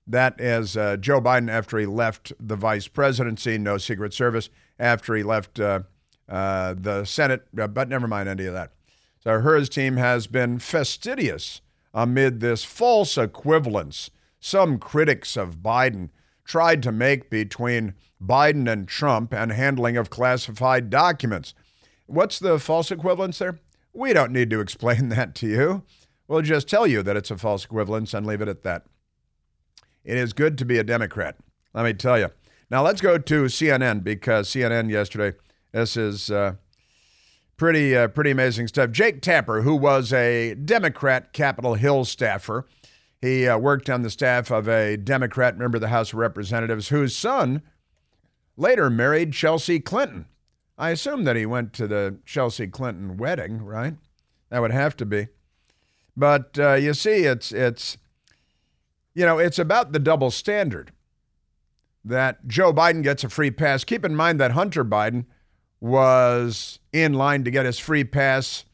That 0.05 0.41
is 0.41 0.76
uh, 0.76 0.97
Joe 0.97 1.21
Biden 1.21 1.49
after 1.49 1.79
he 1.79 1.87
left 1.87 2.33
the 2.41 2.57
vice 2.57 2.88
presidency, 2.88 3.57
no 3.57 3.79
Secret 3.79 4.12
Service, 4.12 4.50
after 4.81 5.14
he 5.14 5.23
left 5.23 5.61
uh, 5.61 5.83
uh, 6.29 6.75
the 6.76 7.05
Senate, 7.05 7.47
uh, 7.57 7.69
but 7.69 7.88
never 7.88 8.09
mind 8.09 8.29
any 8.29 8.47
of 8.47 8.55
that. 8.55 8.73
So 9.21 9.38
Hur's 9.38 9.69
team 9.69 9.97
has 9.97 10.26
been 10.26 10.59
fastidious 10.59 11.61
amid 11.95 12.41
this 12.41 12.64
false 12.64 13.17
equivalence 13.17 14.11
some 14.41 14.76
critics 14.76 15.37
of 15.37 15.59
Biden 15.59 16.09
tried 16.45 16.83
to 16.83 16.91
make 16.91 17.31
between 17.31 17.95
Biden 18.21 18.69
and 18.69 18.88
Trump 18.88 19.33
and 19.33 19.52
handling 19.52 19.97
of 19.97 20.11
classified 20.11 20.91
documents. 20.91 21.55
What's 22.07 22.41
the 22.41 22.59
false 22.59 22.91
equivalence 22.91 23.38
there? 23.38 23.61
We 23.92 24.12
don't 24.12 24.32
need 24.32 24.50
to 24.50 24.61
explain 24.61 25.08
that 25.11 25.34
to 25.37 25.46
you. 25.46 25.82
We'll 26.28 26.42
just 26.42 26.68
tell 26.68 26.87
you 26.87 27.02
that 27.02 27.16
it's 27.16 27.30
a 27.30 27.37
false 27.37 27.64
equivalence 27.64 28.14
and 28.14 28.26
leave 28.26 28.40
it 28.40 28.49
at 28.49 28.62
that. 28.62 28.87
It 30.04 30.16
is 30.16 30.32
good 30.32 30.58
to 30.58 30.64
be 30.64 30.78
a 30.78 30.84
Democrat, 30.84 31.37
let 31.75 31.84
me 31.84 31.92
tell 31.92 32.18
you. 32.18 32.30
Now 32.70 32.82
let's 32.82 33.00
go 33.00 33.18
to 33.18 33.44
CNN 33.44 34.02
because 34.02 34.49
CNN 34.49 34.90
yesterday, 34.90 35.37
this 35.72 35.96
is 35.96 36.30
uh, 36.30 36.54
pretty 37.56 37.94
uh, 37.94 38.08
pretty 38.08 38.30
amazing 38.30 38.66
stuff. 38.66 38.90
Jake 38.90 39.20
Tapper, 39.20 39.62
who 39.62 39.76
was 39.76 40.12
a 40.12 40.54
Democrat 40.54 41.32
Capitol 41.32 41.75
Hill 41.75 42.04
staffer, 42.04 42.66
he 43.20 43.46
uh, 43.46 43.58
worked 43.58 43.88
on 43.88 44.02
the 44.02 44.11
staff 44.11 44.50
of 44.50 44.68
a 44.68 44.96
Democrat 44.96 45.56
member 45.56 45.76
of 45.76 45.82
the 45.82 45.88
House 45.88 46.12
of 46.12 46.18
Representatives 46.18 46.88
whose 46.88 47.14
son 47.14 47.62
later 48.56 48.90
married 48.90 49.32
Chelsea 49.32 49.78
Clinton. 49.78 50.26
I 50.82 50.90
assume 50.90 51.22
that 51.24 51.36
he 51.36 51.46
went 51.46 51.72
to 51.74 51.86
the 51.86 52.18
Chelsea 52.26 52.66
Clinton 52.66 53.16
wedding, 53.16 53.64
right? 53.64 53.94
That 54.50 54.62
would 54.62 54.72
have 54.72 54.96
to 54.96 55.06
be. 55.06 55.28
But 56.16 56.58
uh, 56.58 56.72
you 56.72 56.92
see, 56.92 57.22
it's 57.22 57.52
it's 57.52 57.98
you 59.14 59.24
know 59.24 59.38
it's 59.38 59.60
about 59.60 59.92
the 59.92 60.00
double 60.00 60.32
standard 60.32 60.90
that 62.04 62.48
Joe 62.48 62.72
Biden 62.72 63.04
gets 63.04 63.22
a 63.22 63.28
free 63.28 63.52
pass. 63.52 63.84
Keep 63.84 64.04
in 64.04 64.16
mind 64.16 64.40
that 64.40 64.50
Hunter 64.50 64.84
Biden 64.84 65.26
was 65.80 66.80
in 66.92 67.12
line 67.12 67.44
to 67.44 67.52
get 67.52 67.64
his 67.64 67.78
free 67.78 68.02
pass 68.02 68.64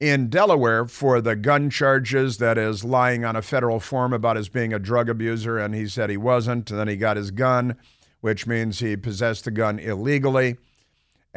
in 0.00 0.28
Delaware 0.28 0.86
for 0.86 1.20
the 1.20 1.36
gun 1.36 1.70
charges 1.70 2.38
that 2.38 2.58
is 2.58 2.82
lying 2.82 3.24
on 3.24 3.36
a 3.36 3.42
federal 3.42 3.78
form 3.78 4.12
about 4.12 4.34
his 4.34 4.48
being 4.48 4.72
a 4.72 4.80
drug 4.80 5.08
abuser, 5.08 5.56
and 5.56 5.72
he 5.72 5.86
said 5.86 6.10
he 6.10 6.16
wasn't. 6.16 6.68
And 6.68 6.80
then 6.80 6.88
he 6.88 6.96
got 6.96 7.16
his 7.16 7.30
gun, 7.30 7.76
which 8.22 8.44
means 8.44 8.80
he 8.80 8.96
possessed 8.96 9.44
the 9.44 9.52
gun 9.52 9.78
illegally. 9.78 10.56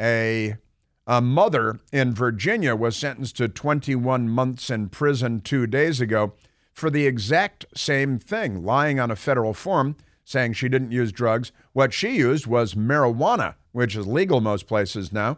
A, 0.00 0.56
a 1.06 1.20
mother 1.20 1.80
in 1.92 2.14
Virginia 2.14 2.74
was 2.74 2.96
sentenced 2.96 3.36
to 3.36 3.48
21 3.48 4.28
months 4.28 4.70
in 4.70 4.88
prison 4.88 5.40
two 5.40 5.66
days 5.66 6.00
ago 6.00 6.34
for 6.72 6.90
the 6.90 7.06
exact 7.06 7.64
same 7.74 8.18
thing, 8.18 8.64
lying 8.64 9.00
on 9.00 9.10
a 9.10 9.16
federal 9.16 9.54
form 9.54 9.96
saying 10.24 10.52
she 10.52 10.68
didn't 10.68 10.90
use 10.92 11.12
drugs. 11.12 11.52
What 11.72 11.92
she 11.94 12.16
used 12.16 12.46
was 12.46 12.74
marijuana 12.74 13.54
which 13.76 13.94
is 13.94 14.06
legal 14.06 14.40
most 14.40 14.66
places 14.66 15.12
now. 15.12 15.36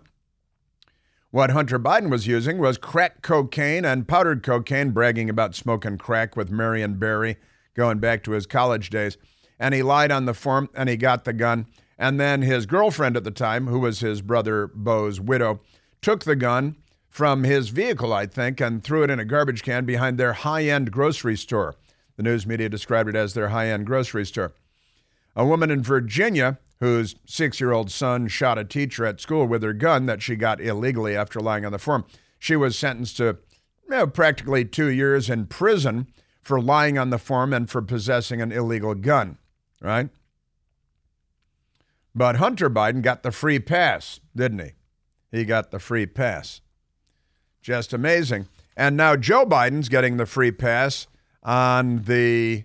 What 1.33 1.51
Hunter 1.51 1.77
Biden 1.77 2.09
was 2.09 2.29
using 2.29 2.59
was 2.59 2.79
crack 2.79 3.21
cocaine 3.21 3.85
and 3.85 4.07
powdered 4.07 4.45
cocaine, 4.45 4.93
bragging 4.93 5.29
about 5.29 5.57
smoking 5.57 5.99
crack 5.99 6.37
with 6.37 6.49
Marion 6.49 7.01
Barry 7.01 7.37
going 7.75 7.99
back 7.99 8.23
to 8.23 8.31
his 8.31 8.47
college 8.47 8.91
days. 8.91 9.19
And 9.59 9.75
he 9.75 9.83
lied 9.83 10.13
on 10.13 10.27
the 10.27 10.35
form 10.35 10.69
and 10.73 10.89
he 10.89 10.97
got 10.97 11.25
the 11.25 11.33
gun. 11.33 11.67
And 11.99 12.21
then 12.21 12.43
his 12.43 12.67
girlfriend 12.67 13.17
at 13.17 13.25
the 13.25 13.31
time, 13.31 13.67
who 13.67 13.81
was 13.81 14.01
his 14.01 14.23
brother 14.23 14.69
Beau's 14.69 15.21
widow, 15.21 15.61
took 16.01 16.25
the 16.25 16.37
gun 16.37 16.77
from 17.09 17.45
his 17.45 17.71
vehicle, 17.71 18.13
I 18.13 18.27
think, 18.27 18.61
and 18.61 18.85
threw 18.85 19.03
it 19.03 19.11
in 19.11 19.19
a 19.19 19.25
garbage 19.25 19.63
can 19.63 19.85
behind 19.85 20.19
their 20.19 20.33
high 20.35 20.65
end 20.65 20.93
grocery 20.93 21.37
store. 21.37 21.75
The 22.17 22.23
news 22.23 22.47
media 22.47 22.69
described 22.69 23.09
it 23.09 23.17
as 23.17 23.35
their 23.35 23.49
high 23.49 23.69
end 23.69 23.87
grocery 23.87 24.27
store. 24.27 24.53
A 25.35 25.45
woman 25.45 25.71
in 25.71 25.83
Virginia 25.83 26.59
whose 26.81 27.17
six 27.27 27.61
year 27.61 27.73
old 27.73 27.91
son 27.91 28.29
shot 28.29 28.59
a 28.59 28.65
teacher 28.65 29.05
at 29.05 29.21
school 29.21 29.47
with 29.47 29.63
her 29.63 29.73
gun 29.73 30.07
that 30.07 30.23
she 30.23 30.37
got 30.37 30.61
illegally 30.61 31.17
after 31.17 31.41
lying 31.41 31.65
on 31.65 31.73
the 31.73 31.79
form. 31.79 32.05
She 32.39 32.57
was 32.57 32.79
sentenced 32.79 33.17
to 33.17 33.39
you 33.85 33.91
know, 33.91 34.07
practically 34.07 34.65
two 34.65 34.89
years 34.89 35.29
in 35.29 35.47
prison 35.47 36.07
for 36.43 36.61
lying 36.61 36.97
on 36.97 37.11
the 37.11 37.19
form 37.19 37.53
and 37.53 37.69
for 37.69 37.83
possessing 37.83 38.41
an 38.41 38.53
illegal 38.53 38.95
gun, 38.95 39.39
right? 39.81 40.09
But 42.19 42.39
Hunter 42.39 42.69
Biden 42.69 43.01
got 43.01 43.23
the 43.23 43.31
free 43.31 43.61
pass, 43.61 44.19
didn't 44.35 44.59
he? 44.59 44.73
He 45.31 45.45
got 45.45 45.71
the 45.71 45.79
free 45.79 46.05
pass. 46.05 46.61
Just 47.63 47.93
amazing. 47.93 48.49
And 48.77 48.97
now 48.97 49.15
Joe 49.15 49.47
Biden's 49.47 49.89
getting 49.89 50.17
the 50.17 50.27
free 50.27 50.51
pass 50.51 51.07
on 51.45 52.03
the 52.03 52.65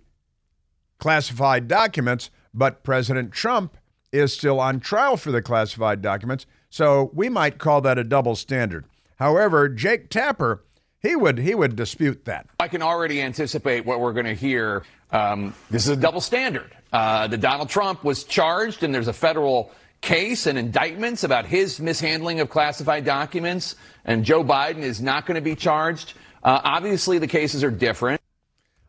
classified 0.98 1.68
documents, 1.68 2.32
but 2.52 2.84
President 2.84 3.32
Trump 3.32 3.78
is 4.12 4.34
still 4.34 4.60
on 4.60 4.80
trial 4.80 5.18
for 5.18 5.32
the 5.32 5.44
classified 5.44 6.02
documents, 6.02 6.48
so 6.72 7.12
we 7.14 7.30
might 7.30 7.60
call 7.60 7.80
that 7.82 8.00
a 8.00 8.04
double 8.04 8.36
standard. 8.36 8.86
However, 9.18 9.70
Jake 9.70 10.10
Tapper, 10.10 10.64
he 11.00 11.16
would 11.16 11.38
he 11.38 11.54
would 11.54 11.76
dispute 11.76 12.26
that. 12.26 12.48
I 12.60 12.68
can 12.68 12.82
already 12.82 13.22
anticipate 13.22 13.86
what 13.86 14.00
we're 14.00 14.14
going 14.14 14.26
to 14.26 14.34
hear. 14.34 14.82
Um, 15.12 15.54
this 15.70 15.84
is 15.84 15.90
a 15.90 15.96
double 15.96 16.22
standard. 16.22 16.76
Uh, 16.94 17.28
that 17.28 17.42
Donald 17.42 17.70
Trump 17.70 18.04
was 18.04 18.24
charged, 18.24 18.84
and 18.84 18.94
there's 18.94 19.08
a 19.08 19.14
federal 19.14 19.72
case 20.02 20.46
and 20.46 20.60
indictments 20.60 21.24
about 21.24 21.46
his 21.46 21.80
mishandling 21.80 22.40
of 22.40 22.50
classified 22.50 23.04
documents, 23.04 23.76
and 24.06 24.24
Joe 24.24 24.44
Biden 24.44 24.84
is 24.84 25.02
not 25.02 25.26
going 25.26 25.36
to 25.36 25.42
be 25.42 25.56
charged. 25.56 26.14
Uh, 26.44 26.62
obviously, 26.64 27.18
the 27.18 27.28
cases 27.28 27.64
are 27.64 27.72
different. 27.72 28.22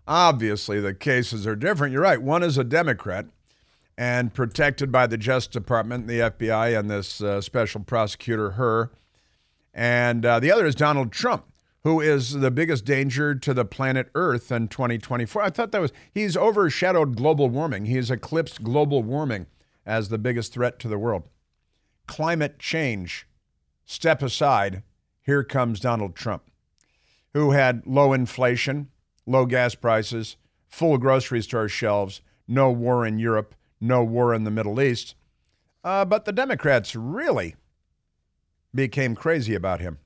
Obviously, 0.06 0.80
the 0.80 0.92
cases 0.92 1.46
are 1.46 1.56
different. 1.56 1.92
You're 1.92 2.02
right. 2.02 2.20
One 2.20 2.42
is 2.42 2.58
a 2.58 2.64
Democrat 2.64 3.25
and 3.96 4.34
protected 4.34 4.92
by 4.92 5.06
the 5.06 5.16
Justice 5.16 5.52
Department, 5.52 6.06
the 6.06 6.18
FBI, 6.18 6.78
and 6.78 6.90
this 6.90 7.23
uh, 7.23 7.40
special 7.40 7.80
prosecutor, 7.80 8.50
Hur. 8.50 8.90
And 9.73 10.26
uh, 10.26 10.40
the 10.40 10.52
other 10.52 10.66
is 10.66 10.75
Donald 10.75 11.11
Trump, 11.11 11.46
who 11.85 12.00
is 12.00 12.33
the 12.33 12.50
biggest 12.50 12.85
danger 12.85 13.35
to 13.35 13.55
the 13.55 13.64
planet 13.64 14.11
Earth 14.14 14.50
in 14.50 14.69
2024. 14.69 15.43
I 15.43 15.50
thought 15.50 15.71
that 15.73 15.81
was, 15.81 15.93
he's 16.12 16.37
overshadowed 16.37 17.17
global 17.17 17.49
warming. 17.49 17.87
He's 17.87 18.11
eclipsed 18.11 18.62
global 18.62 19.03
warming 19.03 19.47
as 19.87 20.09
the 20.09 20.19
biggest 20.19 20.53
threat 20.53 20.79
to 20.81 20.88
the 20.88 20.99
world. 20.99 21.29
Climate 22.07 22.59
change, 22.59 23.29
step 23.85 24.23
aside, 24.23 24.83
here 25.23 25.45
comes 25.45 25.81
Donald 25.81 26.17
Trump, 26.17 26.50
who 27.33 27.53
had 27.53 27.87
low 27.87 28.12
inflation, 28.12 28.91
low 29.26 29.47
gas 29.47 29.75
prices, 29.75 30.37
full 30.67 30.99
grocery 30.99 31.43
store 31.43 31.69
shelves, 31.69 32.21
no 32.49 32.71
war 32.71 33.07
in 33.07 33.19
Europe 33.19 33.55
no 33.85 34.03
war 34.03 34.35
in 34.35 34.45
the 34.45 34.50
Middle 34.50 34.81
East. 34.81 35.14
Uh, 35.83 36.05
but 36.05 36.25
the 36.25 36.33
Democrats 36.33 36.97
really 36.97 37.55
became 38.75 39.14
crazy 39.14 39.55
about 39.55 39.81
him. 39.81 39.99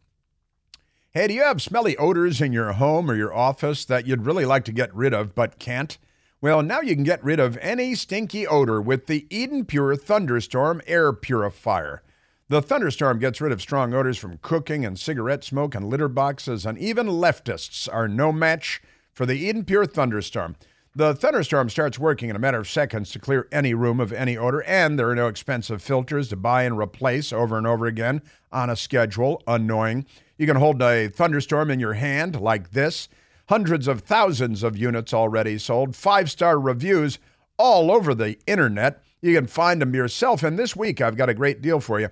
Hey, 1.13 1.27
do 1.27 1.33
you 1.33 1.43
have 1.43 1.63
smelly 1.63 1.97
odors 1.97 2.43
in 2.43 2.53
your 2.53 2.73
home 2.73 3.11
or 3.11 3.15
your 3.15 3.33
office 3.33 3.87
that 3.87 4.07
you'd 4.07 4.27
really 4.27 4.45
like 4.45 4.67
to 4.67 4.73
get 4.73 4.95
rid 4.95 5.15
of 5.15 5.35
but 5.35 5.59
can't? 5.59 5.97
Well, 6.43 6.63
now 6.63 6.83
you 6.83 6.95
can 6.95 7.03
get 7.03 7.25
rid 7.25 7.41
of 7.41 7.57
any 7.63 7.95
stinky 7.95 8.47
odor 8.47 8.79
with 8.79 9.07
the 9.07 9.27
Eden 9.31 9.65
Pure 9.65 9.97
Thunderstorm 9.97 10.83
Air 10.87 11.15
Purifier. 11.15 12.03
The 12.51 12.61
Thunderstorm 12.61 13.21
gets 13.21 13.41
rid 13.41 13.53
of 13.53 13.63
strong 13.63 13.95
odors 13.95 14.19
from 14.19 14.37
cooking 14.43 14.85
and 14.85 14.99
cigarette 14.99 15.45
smoke 15.45 15.75
and 15.75 15.89
litter 15.89 16.09
boxes, 16.09 16.67
and 16.67 16.77
even 16.77 17.07
leftists 17.07 17.89
are 17.91 18.07
no 18.07 18.31
match 18.31 18.83
for 19.15 19.25
the 19.25 19.39
Eden 19.39 19.65
Pure 19.65 19.87
Thunderstorm. 19.87 20.57
The 20.95 21.15
thunderstorm 21.15 21.71
starts 21.71 21.99
working 21.99 22.29
in 22.29 22.37
a 22.37 22.41
matter 22.41 22.59
of 22.59 22.69
seconds 22.69 23.13
to 23.13 23.19
clear 23.19 23.49
any 23.51 23.73
room 23.73 23.99
of 23.99 24.13
any 24.13 24.37
odor, 24.37 24.63
and 24.65 24.99
there 24.99 25.09
are 25.09 25.15
no 25.15 25.29
expensive 25.29 25.81
filters 25.81 26.29
to 26.29 26.37
buy 26.37 26.65
and 26.65 26.77
replace 26.77 27.33
over 27.33 27.57
and 27.57 27.67
over 27.67 27.87
again 27.87 28.21
on 28.53 28.69
a 28.69 28.77
schedule. 28.77 29.43
Annoying. 29.47 30.05
You 30.39 30.47
can 30.47 30.57
hold 30.57 30.81
a 30.81 31.09
thunderstorm 31.09 31.71
in 31.71 31.81
your 31.81 31.95
hand 31.95 32.41
like 32.41 32.71
this. 32.71 33.09
Hundreds 33.49 33.89
of 33.89 34.03
thousands 34.03 34.63
of 34.63 34.77
units 34.77 35.13
already 35.13 35.59
sold, 35.59 35.97
five 35.97 36.31
star 36.31 36.61
reviews 36.61 37.19
all 37.59 37.91
over 37.91 38.15
the 38.15 38.39
internet. 38.47 39.03
You 39.21 39.35
can 39.35 39.49
find 39.49 39.83
them 39.83 39.95
yourself. 39.95 40.45
And 40.45 40.57
this 40.57 40.77
week, 40.77 41.01
I've 41.01 41.17
got 41.17 41.29
a 41.29 41.35
great 41.35 41.61
deal 41.61 41.81
for 41.81 41.99
you 41.99 42.09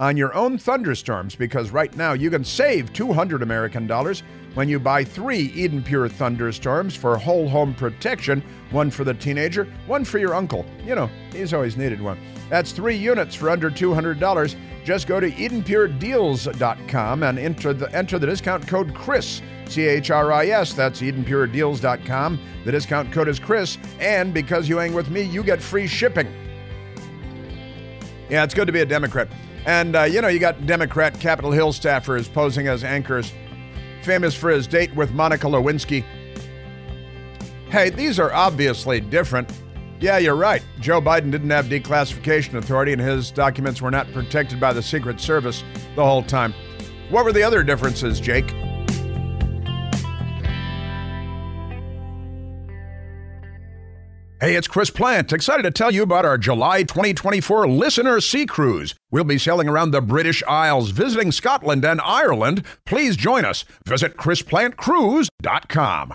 on 0.00 0.16
your 0.16 0.34
own 0.34 0.58
thunderstorms 0.58 1.36
because 1.36 1.70
right 1.70 1.94
now 1.96 2.14
you 2.14 2.30
can 2.30 2.42
save 2.42 2.92
200 2.92 3.42
American 3.42 3.86
dollars 3.86 4.22
when 4.54 4.68
you 4.68 4.80
buy 4.80 5.04
three 5.04 5.52
Eden 5.54 5.82
Pure 5.82 6.08
thunderstorms 6.08 6.96
for 6.96 7.16
whole 7.16 7.48
home 7.48 7.74
protection 7.74 8.42
one 8.72 8.90
for 8.90 9.04
the 9.04 9.14
teenager, 9.14 9.68
one 9.86 10.04
for 10.04 10.18
your 10.18 10.34
uncle. 10.34 10.64
You 10.84 10.96
know, 10.96 11.10
he's 11.32 11.54
always 11.54 11.76
needed 11.76 12.00
one. 12.00 12.18
That's 12.50 12.72
three 12.72 12.96
units 12.96 13.34
for 13.36 13.48
under 13.48 13.70
$200. 13.70 14.56
Just 14.84 15.06
go 15.06 15.20
to 15.20 15.30
EdenPureDeals.com 15.30 17.22
and 17.22 17.38
enter 17.38 17.72
the, 17.72 17.94
enter 17.94 18.18
the 18.18 18.26
discount 18.26 18.66
code 18.66 18.92
CHRIS, 18.92 19.40
C 19.66 19.86
H 19.86 20.10
R 20.10 20.32
I 20.32 20.48
S. 20.48 20.72
That's 20.72 21.00
EdenPureDeals.com. 21.00 22.40
The 22.64 22.72
discount 22.72 23.12
code 23.12 23.28
is 23.28 23.38
CHRIS, 23.38 23.78
and 24.00 24.34
because 24.34 24.68
you 24.68 24.78
hang 24.78 24.92
with 24.92 25.10
me, 25.10 25.22
you 25.22 25.44
get 25.44 25.62
free 25.62 25.86
shipping. 25.86 26.26
Yeah, 28.28 28.42
it's 28.42 28.54
good 28.54 28.66
to 28.66 28.72
be 28.72 28.80
a 28.80 28.86
Democrat. 28.86 29.28
And, 29.66 29.94
uh, 29.94 30.02
you 30.04 30.20
know, 30.20 30.28
you 30.28 30.38
got 30.40 30.66
Democrat 30.66 31.18
Capitol 31.20 31.52
Hill 31.52 31.72
staffers 31.72 32.32
posing 32.32 32.66
as 32.66 32.82
anchors, 32.82 33.32
famous 34.02 34.34
for 34.34 34.50
his 34.50 34.66
date 34.66 34.94
with 34.96 35.12
Monica 35.12 35.46
Lewinsky. 35.46 36.04
Hey, 37.68 37.90
these 37.90 38.18
are 38.18 38.32
obviously 38.32 39.00
different. 39.00 39.52
Yeah, 40.00 40.16
you're 40.16 40.34
right. 40.34 40.62
Joe 40.80 41.00
Biden 41.00 41.30
didn't 41.30 41.50
have 41.50 41.66
declassification 41.66 42.54
authority, 42.54 42.92
and 42.92 43.00
his 43.02 43.30
documents 43.30 43.82
were 43.82 43.90
not 43.90 44.10
protected 44.12 44.58
by 44.58 44.72
the 44.72 44.82
Secret 44.82 45.20
Service 45.20 45.62
the 45.94 46.04
whole 46.04 46.22
time. 46.22 46.54
What 47.10 47.24
were 47.26 47.32
the 47.32 47.42
other 47.42 47.62
differences, 47.62 48.18
Jake? 48.18 48.50
Hey, 54.40 54.56
it's 54.56 54.68
Chris 54.68 54.88
Plante. 54.88 55.34
Excited 55.34 55.64
to 55.64 55.70
tell 55.70 55.90
you 55.90 56.02
about 56.02 56.24
our 56.24 56.38
July 56.38 56.82
2024 56.82 57.68
Listener 57.68 58.22
Sea 58.22 58.46
Cruise. 58.46 58.94
We'll 59.10 59.24
be 59.24 59.36
sailing 59.36 59.68
around 59.68 59.90
the 59.90 60.00
British 60.00 60.42
Isles, 60.48 60.92
visiting 60.92 61.30
Scotland 61.30 61.84
and 61.84 62.00
Ireland. 62.00 62.64
Please 62.86 63.16
join 63.16 63.44
us. 63.44 63.66
Visit 63.86 64.16
ChrisPlanteCruise.com. 64.16 66.14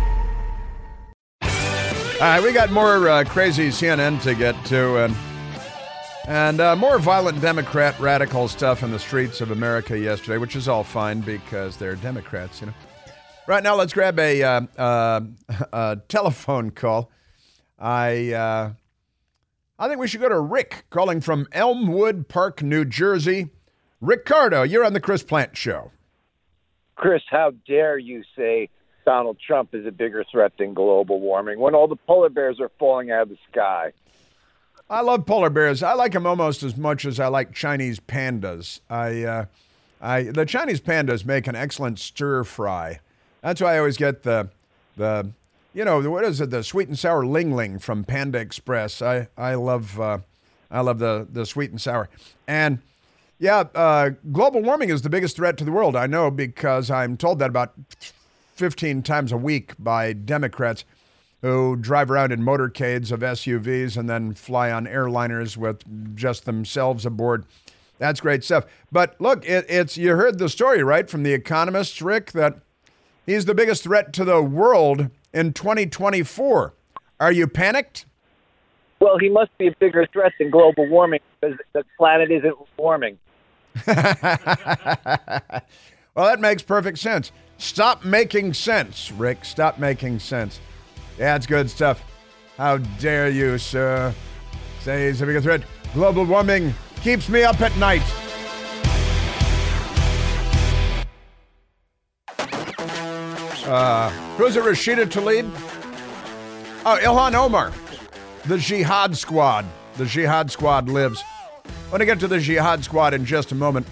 All 2.21 2.27
right, 2.27 2.43
we 2.43 2.53
got 2.53 2.69
more 2.69 3.09
uh, 3.09 3.23
crazy 3.23 3.69
CNN 3.69 4.21
to 4.21 4.35
get 4.35 4.53
to, 4.65 5.05
and 5.05 5.15
and 6.27 6.61
uh, 6.61 6.75
more 6.75 6.99
violent 6.99 7.41
Democrat 7.41 7.99
radical 7.99 8.47
stuff 8.47 8.83
in 8.83 8.91
the 8.91 8.99
streets 8.99 9.41
of 9.41 9.49
America 9.49 9.97
yesterday, 9.97 10.37
which 10.37 10.55
is 10.55 10.67
all 10.67 10.83
fine 10.83 11.21
because 11.21 11.77
they're 11.77 11.95
Democrats, 11.95 12.61
you 12.61 12.67
know. 12.67 12.73
Right 13.47 13.63
now, 13.63 13.73
let's 13.73 13.91
grab 13.91 14.19
a, 14.19 14.43
uh, 14.43 14.61
uh, 14.77 15.21
a 15.73 15.97
telephone 16.09 16.69
call. 16.69 17.09
I 17.79 18.33
uh, 18.33 18.73
I 19.79 19.87
think 19.87 19.99
we 19.99 20.07
should 20.07 20.21
go 20.21 20.29
to 20.29 20.39
Rick 20.39 20.85
calling 20.91 21.21
from 21.21 21.47
Elmwood 21.53 22.29
Park, 22.29 22.61
New 22.61 22.85
Jersey. 22.85 23.49
Ricardo, 23.99 24.61
you're 24.61 24.85
on 24.85 24.93
the 24.93 25.01
Chris 25.01 25.23
Plante 25.23 25.57
Show. 25.57 25.89
Chris, 26.93 27.23
how 27.31 27.49
dare 27.65 27.97
you 27.97 28.21
say 28.37 28.69
Donald 29.05 29.37
Trump 29.45 29.73
is 29.73 29.85
a 29.85 29.91
bigger 29.91 30.23
threat 30.31 30.53
than 30.57 30.73
global 30.73 31.19
warming 31.19 31.59
when 31.59 31.75
all 31.75 31.87
the 31.87 31.95
polar 31.95 32.29
bears 32.29 32.59
are 32.59 32.71
falling 32.79 33.11
out 33.11 33.23
of 33.23 33.29
the 33.29 33.37
sky? 33.51 33.93
I 34.89 35.01
love 35.01 35.25
polar 35.25 35.49
bears. 35.49 35.83
I 35.83 35.93
like 35.93 36.11
them 36.13 36.25
almost 36.25 36.63
as 36.63 36.75
much 36.75 37.05
as 37.05 37.19
I 37.19 37.27
like 37.27 37.53
Chinese 37.53 37.99
pandas. 37.99 38.81
I, 38.89 39.23
uh, 39.23 39.45
I 40.01 40.23
the 40.23 40.45
Chinese 40.45 40.81
pandas 40.81 41.25
make 41.25 41.47
an 41.47 41.55
excellent 41.55 41.99
stir 41.99 42.43
fry. 42.43 42.99
That's 43.41 43.61
why 43.61 43.75
I 43.75 43.79
always 43.79 43.97
get 43.97 44.23
the, 44.23 44.49
the, 44.97 45.31
you 45.73 45.85
know, 45.85 46.09
what 46.09 46.25
is 46.25 46.41
it? 46.41 46.49
The 46.49 46.63
sweet 46.63 46.89
and 46.89 46.99
sour 46.99 47.25
ling 47.25 47.55
ling 47.55 47.79
from 47.79 48.03
Panda 48.03 48.39
Express. 48.39 49.01
I, 49.01 49.29
I 49.37 49.55
love, 49.55 49.99
uh, 49.99 50.19
I 50.71 50.81
love 50.81 50.99
the 50.99 51.27
the 51.29 51.45
sweet 51.45 51.69
and 51.71 51.79
sour. 51.79 52.09
And 52.47 52.79
yeah, 53.39 53.63
uh, 53.75 54.11
global 54.31 54.61
warming 54.61 54.89
is 54.89 55.01
the 55.01 55.09
biggest 55.09 55.35
threat 55.35 55.57
to 55.57 55.63
the 55.63 55.71
world. 55.71 55.95
I 55.95 56.07
know 56.07 56.31
because 56.31 56.89
I'm 56.89 57.17
told 57.17 57.39
that 57.39 57.49
about 57.49 57.73
15 58.61 59.01
times 59.01 59.31
a 59.31 59.37
week 59.37 59.73
by 59.79 60.13
Democrats 60.13 60.85
who 61.41 61.75
drive 61.75 62.11
around 62.11 62.31
in 62.31 62.41
motorcades 62.41 63.11
of 63.11 63.21
SUVs 63.21 63.97
and 63.97 64.07
then 64.07 64.35
fly 64.35 64.69
on 64.69 64.85
airliners 64.85 65.57
with 65.57 65.83
just 66.15 66.45
themselves 66.45 67.03
aboard. 67.03 67.43
That's 67.97 68.21
great 68.21 68.43
stuff. 68.43 68.67
But 68.91 69.15
look, 69.19 69.43
it, 69.47 69.65
it's 69.67 69.97
you 69.97 70.15
heard 70.15 70.37
the 70.37 70.47
story 70.47 70.83
right 70.83 71.09
from 71.09 71.23
the 71.23 71.33
Economist, 71.33 72.03
Rick, 72.03 72.33
that 72.33 72.59
he's 73.25 73.45
the 73.45 73.55
biggest 73.55 73.81
threat 73.81 74.13
to 74.13 74.23
the 74.23 74.43
world 74.43 75.09
in 75.33 75.53
2024. 75.53 76.75
Are 77.19 77.31
you 77.31 77.47
panicked? 77.47 78.05
Well, 78.99 79.17
he 79.17 79.29
must 79.29 79.57
be 79.57 79.69
a 79.69 79.75
bigger 79.79 80.05
threat 80.13 80.33
than 80.37 80.51
global 80.51 80.87
warming 80.87 81.21
because 81.39 81.57
the 81.73 81.83
planet 81.97 82.29
isn't 82.29 82.55
warming. 82.77 83.17
well, 83.87 83.97
that 86.15 86.39
makes 86.39 86.61
perfect 86.61 86.99
sense. 86.99 87.31
Stop 87.61 88.03
making 88.03 88.55
sense, 88.55 89.11
Rick. 89.11 89.45
Stop 89.45 89.77
making 89.77 90.17
sense. 90.17 90.59
Yeah, 91.19 91.35
it's 91.35 91.45
good 91.45 91.69
stuff. 91.69 92.03
How 92.57 92.77
dare 92.77 93.29
you, 93.29 93.59
sir? 93.59 94.15
Say 94.79 95.07
he's 95.07 95.21
a 95.21 95.41
threat. 95.41 95.61
Global 95.93 96.25
warming 96.25 96.73
keeps 97.03 97.29
me 97.29 97.43
up 97.43 97.61
at 97.61 97.77
night. 97.77 98.01
Uh, 103.67 104.09
who's 104.37 104.55
it, 104.55 104.63
Rashida 104.63 105.05
Tlaib? 105.05 105.47
Oh, 106.83 106.97
Ilhan 106.99 107.35
Omar. 107.35 107.71
The 108.47 108.57
Jihad 108.57 109.15
Squad. 109.15 109.67
The 109.97 110.05
Jihad 110.07 110.49
Squad 110.49 110.89
lives. 110.89 111.23
I 111.63 111.91
want 111.91 112.01
to 112.01 112.07
get 112.07 112.19
to 112.21 112.27
the 112.27 112.39
Jihad 112.39 112.83
Squad 112.83 113.13
in 113.13 113.23
just 113.23 113.51
a 113.51 113.55
moment. 113.55 113.85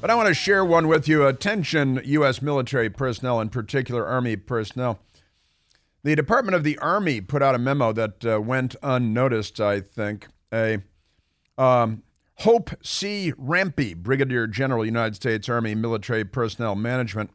But 0.00 0.08
I 0.08 0.14
want 0.14 0.28
to 0.28 0.34
share 0.34 0.64
one 0.64 0.88
with 0.88 1.08
you. 1.08 1.26
Attention, 1.26 2.00
U.S. 2.02 2.40
military 2.40 2.88
personnel, 2.88 3.38
in 3.38 3.50
particular 3.50 4.06
Army 4.06 4.34
personnel. 4.34 4.98
The 6.04 6.14
Department 6.14 6.54
of 6.54 6.64
the 6.64 6.78
Army 6.78 7.20
put 7.20 7.42
out 7.42 7.54
a 7.54 7.58
memo 7.58 7.92
that 7.92 8.24
uh, 8.24 8.40
went 8.40 8.76
unnoticed, 8.82 9.60
I 9.60 9.80
think. 9.80 10.28
A 10.54 10.78
um, 11.58 12.02
Hope 12.36 12.70
C. 12.82 13.34
Rampy, 13.36 13.92
Brigadier 13.92 14.46
General, 14.46 14.86
United 14.86 15.16
States 15.16 15.50
Army 15.50 15.74
Military 15.74 16.24
Personnel 16.24 16.76
Management. 16.76 17.30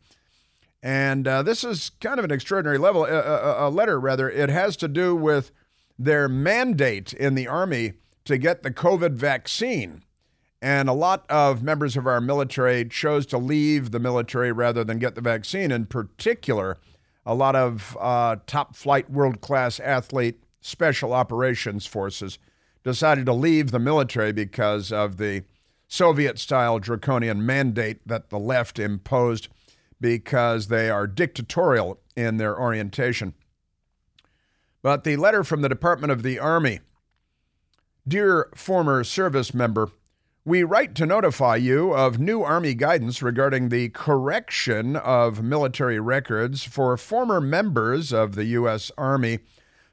And 0.82 1.28
uh, 1.28 1.44
this 1.44 1.64
is 1.64 1.92
kind 2.02 2.18
of 2.18 2.26
an 2.26 2.32
extraordinary 2.32 2.80
level, 2.80 3.06
a, 3.06 3.14
a, 3.14 3.68
a 3.68 3.70
letter 3.70 4.00
rather. 4.00 4.28
It 4.28 4.50
has 4.50 4.76
to 4.78 4.88
do 4.88 5.16
with 5.16 5.52
their 6.00 6.28
mandate 6.28 7.14
in 7.14 7.36
the 7.36 7.48
Army 7.48 7.94
to 8.26 8.40
get 8.40 8.64
the 8.64 8.72
COVID 8.72 9.12
vaccine. 9.12 10.02
And 10.66 10.90
a 10.90 10.94
lot 10.94 11.30
of 11.30 11.62
members 11.62 11.96
of 11.96 12.08
our 12.08 12.20
military 12.20 12.86
chose 12.86 13.28
to 13.28 13.38
leave 13.38 13.92
the 13.92 14.00
military 14.00 14.52
rather 14.52 14.84
than 14.84 14.98
get 14.98 15.14
the 15.14 15.22
vaccine. 15.22 15.72
In 15.72 15.86
particular, 15.86 16.78
a 17.24 17.36
lot 17.36 17.56
of 17.56 17.96
uh, 18.02 18.38
top 18.48 18.76
flight, 18.76 19.08
world 19.08 19.42
class 19.42 19.80
athlete, 19.80 20.42
special 20.62 21.14
operations 21.14 21.86
forces 21.86 22.40
decided 22.84 23.28
to 23.28 23.34
leave 23.34 23.70
the 23.70 23.78
military 23.78 24.32
because 24.32 24.92
of 24.92 25.18
the 25.18 25.44
Soviet 25.88 26.40
style 26.40 26.80
draconian 26.80 27.46
mandate 27.46 28.00
that 28.08 28.32
the 28.32 28.40
left 28.40 28.80
imposed 28.80 29.50
because 30.02 30.70
they 30.70 30.90
are 30.90 31.06
dictatorial 31.06 32.00
in 32.16 32.38
their 32.38 32.60
orientation. 32.60 33.36
But 34.82 35.04
the 35.04 35.18
letter 35.18 35.44
from 35.44 35.62
the 35.62 35.70
Department 35.70 36.12
of 36.12 36.24
the 36.24 36.40
Army 36.40 36.80
Dear 38.08 38.50
former 38.54 39.04
service 39.04 39.52
member, 39.52 39.90
we 40.48 40.62
write 40.62 40.94
to 40.94 41.08
notify 41.08 41.56
you 41.56 41.92
of 41.92 42.20
new 42.20 42.44
Army 42.44 42.76
guidance 42.76 43.24
regarding 43.24 43.70
the 43.70 43.90
correction 43.90 44.96
of 44.96 45.42
military 45.42 46.00
records 46.00 46.64
for 46.64 46.96
former 46.98 47.42
members 47.42 48.14
of 48.14 48.36
the 48.36 48.46
U.S. 48.46 48.92
Army 48.96 49.40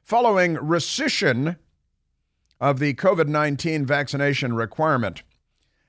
following 0.03 0.55
rescission 0.57 1.57
of 2.61 2.77
the 2.77 2.93
COVID 2.93 3.27
19 3.27 3.83
vaccination 3.87 4.53
requirement. 4.53 5.23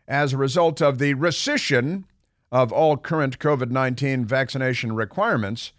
As 0.08 0.32
a 0.32 0.38
result 0.38 0.80
of 0.80 0.98
the 0.98 1.14
rescission 1.14 2.04
of 2.50 2.72
all 2.72 2.96
current 2.96 3.38
COVID 3.38 3.70
19 3.70 4.24
vaccination 4.24 4.94
requirements, 4.94 5.72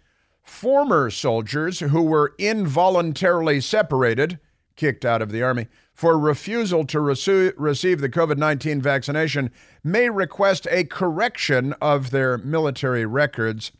former 0.44 1.10
soldiers 1.10 1.80
who 1.80 2.02
were 2.02 2.36
involuntarily 2.38 3.60
separated, 3.60 4.38
kicked 4.76 5.04
out 5.04 5.22
of 5.22 5.32
the 5.32 5.42
Army, 5.42 5.66
for 5.92 6.18
refusal 6.18 6.84
to 6.86 7.00
receive 7.00 8.00
the 8.00 8.08
COVID 8.08 8.36
19 8.36 8.80
vaccination 8.82 9.50
may 9.82 10.10
request 10.10 10.66
a 10.70 10.84
correction 10.84 11.72
of 11.80 12.10
their 12.10 12.38
military 12.38 13.06
records 13.06 13.72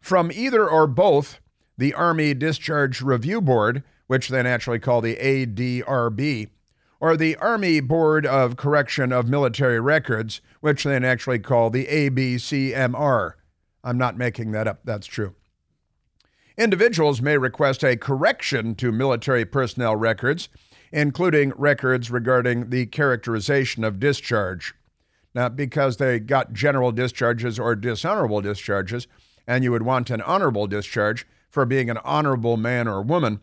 from 0.00 0.32
either 0.32 0.68
or 0.68 0.86
both 0.86 1.40
the 1.76 1.94
Army 1.94 2.34
Discharge 2.34 3.02
Review 3.02 3.40
Board, 3.40 3.84
which 4.06 4.28
they 4.28 4.42
naturally 4.42 4.78
call 4.78 5.00
the 5.00 5.16
ADRB, 5.16 6.48
or 6.98 7.16
the 7.16 7.36
Army 7.36 7.80
Board 7.80 8.26
of 8.26 8.56
Correction 8.56 9.12
of 9.12 9.28
Military 9.28 9.78
Records, 9.78 10.40
which 10.60 10.82
they 10.84 10.98
naturally 10.98 11.38
call 11.38 11.70
the 11.70 11.86
ABCMR. 11.86 13.34
I'm 13.84 13.98
not 13.98 14.16
making 14.16 14.52
that 14.52 14.66
up, 14.66 14.80
that's 14.84 15.06
true. 15.06 15.34
Individuals 16.58 17.22
may 17.22 17.38
request 17.38 17.84
a 17.84 17.96
correction 17.96 18.74
to 18.74 18.90
military 18.90 19.44
personnel 19.44 19.94
records, 19.94 20.48
including 20.90 21.52
records 21.56 22.10
regarding 22.10 22.70
the 22.70 22.86
characterization 22.86 23.84
of 23.84 24.00
discharge. 24.00 24.74
Now, 25.36 25.50
because 25.50 25.98
they 25.98 26.18
got 26.18 26.52
general 26.52 26.90
discharges 26.90 27.60
or 27.60 27.76
dishonorable 27.76 28.40
discharges, 28.40 29.06
and 29.46 29.62
you 29.62 29.70
would 29.70 29.84
want 29.84 30.10
an 30.10 30.20
honorable 30.20 30.66
discharge 30.66 31.24
for 31.48 31.64
being 31.64 31.90
an 31.90 31.98
honorable 31.98 32.56
man 32.56 32.88
or 32.88 33.02
woman, 33.02 33.38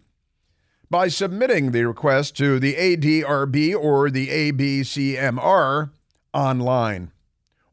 by 0.89 1.07
submitting 1.07 1.71
the 1.71 1.85
request 1.85 2.35
to 2.35 2.59
the 2.59 2.73
ADRB 2.73 3.73
or 3.73 4.09
the 4.09 4.27
ABCMR 4.27 5.89
online 6.33 7.11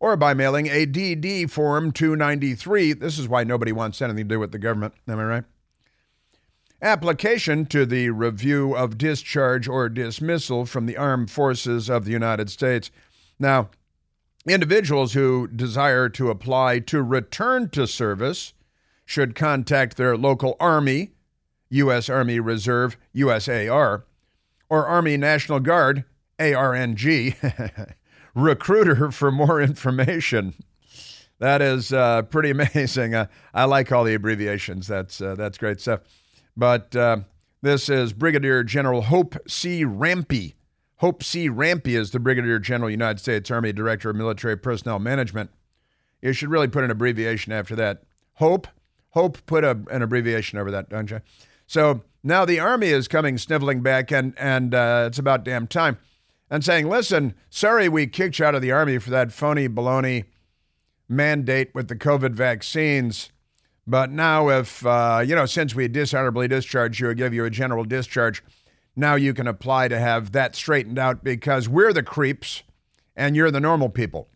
or 0.02 0.16
by 0.16 0.34
mailing 0.34 0.66
a 0.66 0.84
DD 0.84 1.48
Form 1.48 1.92
293. 1.92 2.92
This 2.94 3.20
is 3.20 3.28
why 3.28 3.44
nobody 3.44 3.70
wants 3.70 4.02
anything 4.02 4.24
to 4.28 4.34
do 4.34 4.40
with 4.40 4.50
the 4.50 4.58
government. 4.58 4.94
Am 5.06 5.20
I 5.20 5.24
right? 5.24 5.44
Application 6.82 7.66
to 7.66 7.86
the 7.86 8.10
review 8.10 8.74
of 8.74 8.98
discharge 8.98 9.68
or 9.68 9.88
dismissal 9.88 10.66
from 10.66 10.86
the 10.86 10.96
armed 10.96 11.30
forces 11.30 11.88
of 11.88 12.04
the 12.04 12.10
United 12.10 12.50
States. 12.50 12.90
Now, 13.38 13.70
individuals 14.44 15.12
who 15.12 15.46
desire 15.46 16.08
to 16.08 16.30
apply 16.30 16.80
to 16.80 17.00
return 17.00 17.68
to 17.70 17.86
service 17.86 18.54
should 19.06 19.36
contact 19.36 19.96
their 19.96 20.16
local 20.16 20.56
Army, 20.58 21.12
U.S. 21.70 22.08
Army 22.08 22.40
Reserve, 22.40 22.96
USAR, 23.14 24.02
or 24.68 24.86
Army 24.88 25.16
National 25.16 25.60
Guard, 25.60 26.04
ARNG, 26.40 26.96
recruiter 28.34 29.10
for 29.12 29.30
more 29.30 29.60
information. 29.60 30.54
That 31.38 31.60
is 31.60 31.92
uh, 31.92 32.22
pretty 32.22 32.50
amazing. 32.58 33.14
Uh, 33.14 33.26
I 33.52 33.64
like 33.64 33.90
all 33.90 34.04
the 34.04 34.14
abbreviations. 34.14 34.86
That's 34.86 35.20
uh, 35.20 35.34
that's 35.34 35.58
great 35.58 35.80
stuff. 35.80 36.00
But 36.56 36.94
uh, 36.94 37.18
this 37.62 37.88
is 37.88 38.12
Brigadier 38.12 38.62
General 38.64 39.02
Hope 39.02 39.36
C. 39.48 39.84
Rampy. 39.84 40.54
Hope 40.96 41.22
C. 41.22 41.48
Rampy 41.48 41.96
is 41.96 42.12
the 42.12 42.20
Brigadier 42.20 42.60
General, 42.60 42.90
United 42.90 43.18
States 43.18 43.50
Army 43.50 43.72
Director 43.72 44.10
of 44.10 44.16
Military 44.16 44.56
Personnel 44.56 45.00
Management. 45.00 45.50
You 46.20 46.32
should 46.32 46.50
really 46.50 46.68
put 46.68 46.84
an 46.84 46.92
abbreviation 46.92 47.52
after 47.52 47.74
that. 47.74 48.04
Hope, 48.34 48.68
Hope, 49.10 49.44
put 49.46 49.64
a, 49.64 49.80
an 49.90 50.00
abbreviation 50.00 50.58
over 50.58 50.70
that, 50.70 50.88
don't 50.88 51.10
you? 51.10 51.20
So 51.66 52.02
now 52.22 52.44
the 52.44 52.60
Army 52.60 52.88
is 52.88 53.08
coming 53.08 53.36
sniveling 53.36 53.80
back, 53.80 54.12
and 54.12 54.34
and 54.38 54.74
uh, 54.74 55.04
it's 55.08 55.18
about 55.18 55.44
damn 55.44 55.66
time, 55.66 55.98
and 56.52 56.62
saying, 56.62 56.86
"Listen, 56.86 57.34
sorry 57.48 57.88
we 57.88 58.06
kicked 58.06 58.38
you 58.38 58.44
out 58.44 58.54
of 58.54 58.60
the 58.60 58.70
Army 58.70 58.98
for 58.98 59.08
that 59.08 59.32
phony 59.32 59.70
baloney 59.70 60.26
mandate 61.08 61.74
with 61.74 61.88
the 61.88 61.96
COVID 61.96 62.34
vaccines." 62.34 63.32
But 63.86 64.10
now, 64.10 64.50
if, 64.50 64.84
uh, 64.84 65.24
you 65.26 65.34
know, 65.34 65.46
since 65.46 65.74
we 65.74 65.88
dishonorably 65.88 66.46
discharged 66.46 67.00
you 67.00 67.08
or 67.08 67.14
give 67.14 67.32
you 67.32 67.46
a 67.46 67.50
general 67.50 67.84
discharge, 67.84 68.44
now 68.94 69.14
you 69.14 69.32
can 69.32 69.46
apply 69.46 69.88
to 69.88 69.98
have 69.98 70.32
that 70.32 70.54
straightened 70.54 70.98
out 70.98 71.24
because 71.24 71.70
we're 71.70 71.94
the 71.94 72.02
creeps 72.02 72.62
and 73.16 73.34
you're 73.34 73.50
the 73.50 73.58
normal 73.58 73.88
people. 73.88 74.28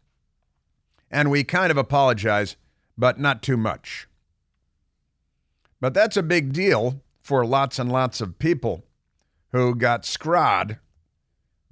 And 1.10 1.30
we 1.30 1.44
kind 1.44 1.70
of 1.70 1.76
apologize, 1.76 2.56
but 2.96 3.20
not 3.20 3.42
too 3.42 3.58
much. 3.58 4.08
But 5.82 5.92
that's 5.92 6.16
a 6.16 6.22
big 6.22 6.54
deal 6.54 7.02
for 7.20 7.44
lots 7.44 7.78
and 7.78 7.92
lots 7.92 8.22
of 8.22 8.38
people 8.38 8.84
who 9.52 9.74
got 9.74 10.02
scrod 10.02 10.78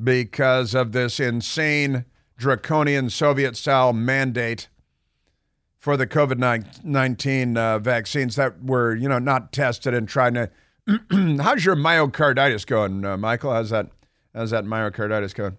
because 0.05 0.75
of 0.75 0.93
this 0.93 1.19
insane 1.19 2.05
draconian 2.37 3.11
Soviet 3.11 3.57
style 3.57 3.93
mandate 3.93 4.69
for 5.79 5.97
the 5.97 6.07
COVID 6.07 6.85
19 6.85 7.57
uh, 7.57 7.79
vaccines 7.79 8.37
that 8.37 8.63
were, 8.63 8.95
you 8.95 9.09
know, 9.09 9.19
not 9.19 9.53
tested 9.53 9.95
and 9.95 10.09
trying 10.09 10.35
to. 10.35 10.51
How's 11.11 11.65
your 11.65 11.77
myocarditis 11.77 12.67
going, 12.67 13.05
uh, 13.05 13.17
Michael? 13.17 13.53
How's 13.53 13.71
that? 13.71 13.91
How's 14.35 14.51
that 14.51 14.65
myocarditis 14.65 15.35
going? 15.35 15.57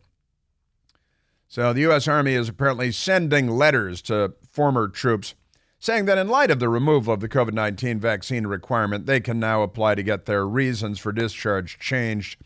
So 1.48 1.74
the 1.74 1.82
U.S. 1.82 2.08
Army 2.08 2.34
is 2.34 2.50
apparently 2.50 2.92
sending 2.92 3.50
letters 3.50 4.02
to 4.04 4.34
former 4.52 4.88
troops 4.88 5.36
saying 5.80 6.06
that 6.06 6.18
in 6.18 6.28
light 6.28 6.50
of 6.50 6.60
the 6.60 6.70
removal 6.70 7.14
of 7.14 7.20
the 7.20 7.30
COVID 7.30 7.54
19 7.54 8.00
vaccine 8.00 8.48
requirement, 8.48 9.06
they 9.06 9.20
can 9.20 9.40
now 9.40 9.62
apply 9.62 9.96
to 9.96 10.04
get 10.04 10.26
their 10.26 10.48
reasons 10.48 11.00
for 11.00 11.12
discharge 11.12 11.78
changed. 11.80 12.38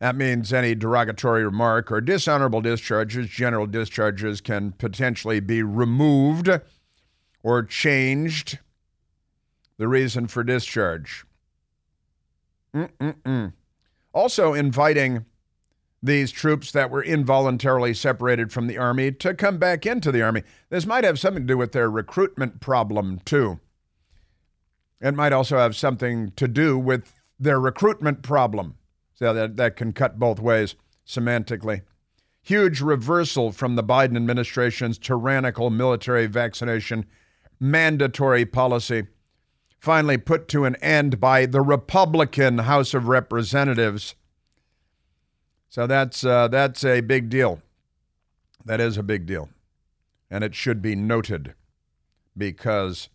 That 0.00 0.16
means 0.16 0.52
any 0.52 0.74
derogatory 0.74 1.44
remark 1.44 1.92
or 1.92 2.00
dishonorable 2.00 2.62
discharges, 2.62 3.28
general 3.28 3.66
discharges, 3.66 4.40
can 4.40 4.72
potentially 4.72 5.40
be 5.40 5.62
removed 5.62 6.48
or 7.42 7.62
changed. 7.62 8.58
The 9.76 9.88
reason 9.88 10.26
for 10.26 10.42
discharge. 10.42 11.24
Mm-mm-mm. 12.74 13.52
Also, 14.12 14.54
inviting 14.54 15.26
these 16.02 16.30
troops 16.30 16.72
that 16.72 16.90
were 16.90 17.02
involuntarily 17.02 17.92
separated 17.92 18.52
from 18.52 18.66
the 18.66 18.78
Army 18.78 19.12
to 19.12 19.34
come 19.34 19.58
back 19.58 19.84
into 19.84 20.10
the 20.10 20.22
Army. 20.22 20.42
This 20.70 20.86
might 20.86 21.04
have 21.04 21.18
something 21.18 21.42
to 21.42 21.52
do 21.52 21.58
with 21.58 21.72
their 21.72 21.90
recruitment 21.90 22.60
problem, 22.60 23.20
too. 23.26 23.60
It 25.00 25.14
might 25.14 25.34
also 25.34 25.58
have 25.58 25.76
something 25.76 26.32
to 26.36 26.48
do 26.48 26.78
with 26.78 27.12
their 27.38 27.60
recruitment 27.60 28.22
problem. 28.22 28.76
So 29.20 29.34
that, 29.34 29.56
that 29.56 29.76
can 29.76 29.92
cut 29.92 30.18
both 30.18 30.40
ways 30.40 30.76
semantically. 31.06 31.82
Huge 32.42 32.80
reversal 32.80 33.52
from 33.52 33.76
the 33.76 33.84
Biden 33.84 34.16
administration's 34.16 34.98
tyrannical 34.98 35.68
military 35.68 36.26
vaccination 36.26 37.04
mandatory 37.60 38.46
policy, 38.46 39.06
finally 39.78 40.16
put 40.16 40.48
to 40.48 40.64
an 40.64 40.76
end 40.76 41.20
by 41.20 41.44
the 41.44 41.60
Republican 41.60 42.58
House 42.58 42.94
of 42.94 43.08
Representatives. 43.08 44.14
So 45.68 45.86
that's, 45.86 46.24
uh, 46.24 46.48
that's 46.48 46.82
a 46.82 47.02
big 47.02 47.28
deal. 47.28 47.60
That 48.64 48.80
is 48.80 48.96
a 48.96 49.02
big 49.02 49.26
deal. 49.26 49.50
And 50.30 50.42
it 50.42 50.54
should 50.54 50.80
be 50.80 50.96
noted 50.96 51.54
because 52.34 53.10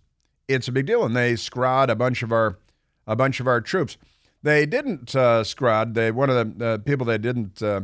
it's 0.47 0.67
a 0.67 0.71
big 0.71 0.85
deal. 0.85 1.03
And 1.03 1.15
they 1.15 1.33
scrod 1.33 1.89
a 1.89 1.95
bunch 1.95 2.21
of 2.21 2.31
our, 2.31 2.59
a 3.07 3.15
bunch 3.15 3.39
of 3.39 3.47
our 3.47 3.59
troops. 3.59 3.97
They 4.45 4.67
didn't 4.67 5.15
uh, 5.15 5.41
scrod. 5.41 5.95
They 5.95 6.11
one 6.11 6.29
of 6.29 6.59
the 6.59 6.65
uh, 6.65 6.77
people 6.77 7.07
they 7.07 7.17
didn't 7.17 7.63
uh, 7.63 7.81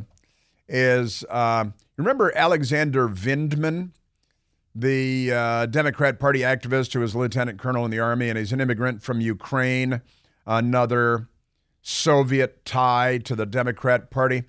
is 0.67 1.25
uh, 1.27 1.65
remember 1.97 2.31
Alexander 2.35 3.09
Vindman, 3.09 3.93
the 4.75 5.31
uh, 5.31 5.65
Democrat 5.65 6.19
Party 6.19 6.41
activist 6.41 6.93
who 6.93 6.99
was 6.99 7.15
a 7.15 7.17
lieutenant 7.17 7.59
colonel 7.59 7.83
in 7.83 7.89
the 7.89 7.97
army, 7.97 8.29
and 8.29 8.37
he's 8.37 8.53
an 8.53 8.61
immigrant 8.61 9.01
from 9.01 9.21
Ukraine, 9.21 10.01
another 10.45 11.29
Soviet 11.81 12.63
tie 12.63 13.17
to 13.17 13.35
the 13.35 13.47
Democrat 13.47 14.11
Party. 14.11 14.43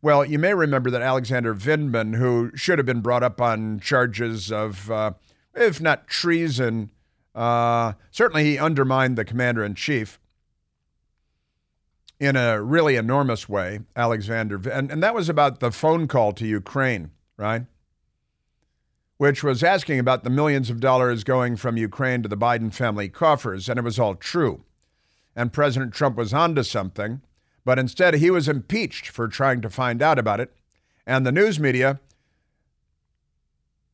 Well, 0.00 0.24
you 0.24 0.38
may 0.38 0.54
remember 0.54 0.88
that 0.90 1.02
Alexander 1.02 1.52
Vindman, 1.52 2.14
who 2.14 2.52
should 2.54 2.78
have 2.78 2.86
been 2.86 3.00
brought 3.00 3.24
up 3.24 3.40
on 3.40 3.80
charges 3.80 4.52
of, 4.52 4.88
uh, 4.88 5.14
if 5.56 5.80
not 5.80 6.06
treason, 6.06 6.90
certainly 7.34 8.44
he 8.44 8.56
undermined 8.56 9.18
the 9.18 9.24
commander 9.24 9.64
in 9.64 9.74
chief 9.74 10.19
in 12.20 12.36
a 12.36 12.62
really 12.62 12.96
enormous 12.96 13.48
way, 13.48 13.80
Alexander. 13.96 14.60
And, 14.70 14.92
and 14.92 15.02
that 15.02 15.14
was 15.14 15.30
about 15.30 15.60
the 15.60 15.72
phone 15.72 16.06
call 16.06 16.32
to 16.34 16.46
Ukraine, 16.46 17.10
right? 17.38 17.64
Which 19.16 19.42
was 19.42 19.64
asking 19.64 19.98
about 19.98 20.22
the 20.22 20.30
millions 20.30 20.68
of 20.68 20.80
dollars 20.80 21.24
going 21.24 21.56
from 21.56 21.78
Ukraine 21.78 22.22
to 22.22 22.28
the 22.28 22.36
Biden 22.36 22.72
family 22.72 23.08
coffers. 23.08 23.68
And 23.68 23.78
it 23.78 23.84
was 23.84 23.98
all 23.98 24.14
true. 24.14 24.64
And 25.34 25.52
President 25.52 25.94
Trump 25.94 26.16
was 26.16 26.34
onto 26.34 26.62
something. 26.62 27.22
But 27.64 27.78
instead, 27.78 28.14
he 28.14 28.30
was 28.30 28.48
impeached 28.48 29.08
for 29.08 29.26
trying 29.26 29.62
to 29.62 29.70
find 29.70 30.02
out 30.02 30.18
about 30.18 30.40
it. 30.40 30.54
And 31.06 31.26
the 31.26 31.32
news 31.32 31.58
media 31.58 32.00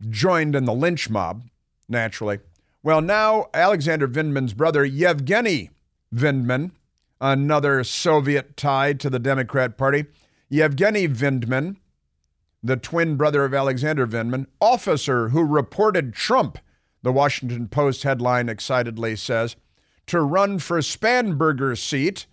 joined 0.08 0.56
in 0.56 0.64
the 0.64 0.74
lynch 0.74 1.08
mob, 1.08 1.48
naturally. 1.88 2.40
Well, 2.82 3.00
now 3.00 3.46
Alexander 3.54 4.06
Vindman's 4.08 4.54
brother, 4.54 4.84
Yevgeny 4.84 5.70
Vindman, 6.14 6.72
another 7.20 7.84
Soviet 7.84 8.56
tie 8.56 8.92
to 8.94 9.10
the 9.10 9.18
Democrat 9.18 9.76
Party. 9.76 10.06
Yevgeny 10.48 11.08
Vindman, 11.08 11.76
the 12.62 12.76
twin 12.76 13.16
brother 13.16 13.44
of 13.44 13.54
Alexander 13.54 14.06
Vindman, 14.06 14.46
officer 14.60 15.30
who 15.30 15.42
reported 15.42 16.14
Trump, 16.14 16.58
the 17.02 17.12
Washington 17.12 17.68
Post 17.68 18.02
headline 18.02 18.48
excitedly 18.48 19.16
says, 19.16 19.56
to 20.06 20.20
run 20.20 20.58
for 20.58 20.78
Spanberger's 20.78 21.82
seat. 21.82 22.26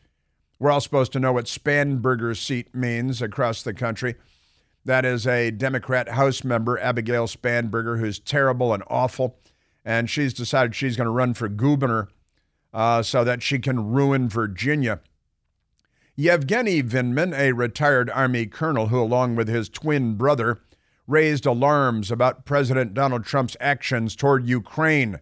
We're 0.60 0.72
all 0.72 0.82
supposed 0.82 1.12
to 1.14 1.20
know 1.20 1.34
what 1.34 1.46
Spanberger's 1.46 2.40
seat 2.40 2.74
means 2.74 3.22
across 3.22 3.64
the 3.64 3.74
country. 3.74 4.16
That 4.86 5.06
is 5.06 5.26
a 5.26 5.52
Democrat 5.52 6.10
House 6.10 6.44
member, 6.44 6.78
Abigail 6.80 7.28
Spanberger, 7.28 8.00
who's 8.00 8.20
terrible 8.20 8.74
and 8.74 8.84
awful. 8.88 9.38
And 9.86 10.10
she's 10.10 10.34
decided 10.34 10.76
she's 10.76 10.98
going 10.98 11.06
to 11.06 11.12
run 11.12 11.34
for 11.34 11.48
governor 11.48 12.10
uh, 12.74 13.04
so 13.04 13.24
that 13.24 13.44
she 13.44 13.60
can 13.60 13.92
ruin 13.92 14.28
Virginia. 14.28 15.00
Yevgeny 16.16 16.84
Vindman, 16.84 17.38
a 17.38 17.54
retired 17.54 18.10
Army 18.10 18.46
colonel 18.46 18.88
who, 18.88 19.02
along 19.02 19.36
with 19.36 19.48
his 19.48 19.70
twin 19.70 20.16
brother, 20.16 20.60
raised 21.08 21.46
alarms 21.46 22.12
about 22.12 22.46
President 22.46 22.94
Donald 22.94 23.26
Trump's 23.26 23.58
actions 23.60 24.16
toward 24.16 24.48
Ukraine. 24.48 25.20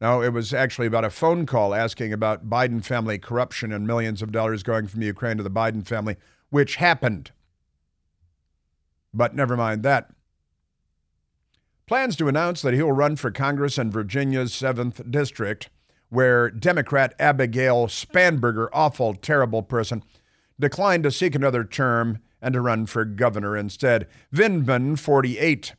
No, 0.00 0.22
it 0.22 0.32
was 0.32 0.52
actually 0.52 0.86
about 0.86 1.04
a 1.04 1.10
phone 1.10 1.46
call 1.46 1.74
asking 1.74 2.12
about 2.12 2.50
Biden 2.50 2.84
family 2.84 3.18
corruption 3.18 3.72
and 3.72 3.86
millions 3.86 4.20
of 4.20 4.32
dollars 4.32 4.62
going 4.62 4.88
from 4.88 5.02
Ukraine 5.02 5.38
to 5.38 5.42
the 5.42 5.50
Biden 5.50 5.86
family, 5.86 6.16
which 6.50 6.76
happened. 6.76 7.30
But 9.14 9.34
never 9.34 9.56
mind 9.56 9.82
that. 9.84 10.10
Plans 11.86 12.16
to 12.16 12.28
announce 12.28 12.62
that 12.62 12.74
he 12.74 12.82
will 12.82 12.92
run 12.92 13.16
for 13.16 13.30
Congress 13.30 13.78
in 13.78 13.90
Virginia's 13.90 14.52
7th 14.52 15.10
District, 15.10 15.70
where 16.08 16.50
Democrat 16.50 17.14
Abigail 17.18 17.86
Spanberger, 17.86 18.68
awful, 18.72 19.14
terrible 19.14 19.62
person, 19.62 20.02
declined 20.58 21.02
to 21.04 21.10
seek 21.10 21.34
another 21.34 21.64
term 21.64 22.20
and 22.40 22.52
to 22.52 22.60
run 22.60 22.86
for 22.86 23.04
governor 23.04 23.56
instead. 23.56 24.06
Vindman, 24.32 24.98
48, 24.98 25.74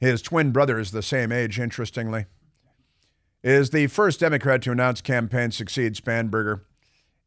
his 0.00 0.22
twin 0.22 0.52
brother 0.52 0.78
is 0.78 0.90
the 0.90 1.02
same 1.02 1.30
age, 1.30 1.60
interestingly, 1.60 2.26
is 3.42 3.70
the 3.70 3.86
first 3.88 4.20
Democrat 4.20 4.62
to 4.62 4.72
announce 4.72 5.00
campaign 5.00 5.50
succeed 5.50 5.94
Spanberger 5.94 6.62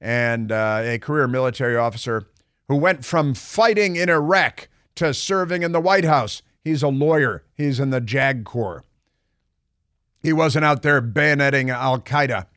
and 0.01 0.51
uh, 0.51 0.81
a 0.83 0.99
career 0.99 1.27
military 1.27 1.75
officer 1.75 2.27
who 2.67 2.75
went 2.75 3.05
from 3.05 3.33
fighting 3.33 3.95
in 3.95 4.09
Iraq 4.09 4.67
to 4.95 5.13
serving 5.13 5.63
in 5.63 5.71
the 5.71 5.79
White 5.79 6.05
House. 6.05 6.41
He's 6.63 6.83
a 6.83 6.87
lawyer, 6.87 7.43
he's 7.53 7.79
in 7.79 7.91
the 7.91 8.01
JAG 8.01 8.43
Corps. 8.43 8.83
He 10.25 10.33
wasn't 10.33 10.65
out 10.65 10.81
there 10.81 11.03
bayoneting 11.03 11.69
Al 11.69 11.99
Qaeda. 11.99 12.47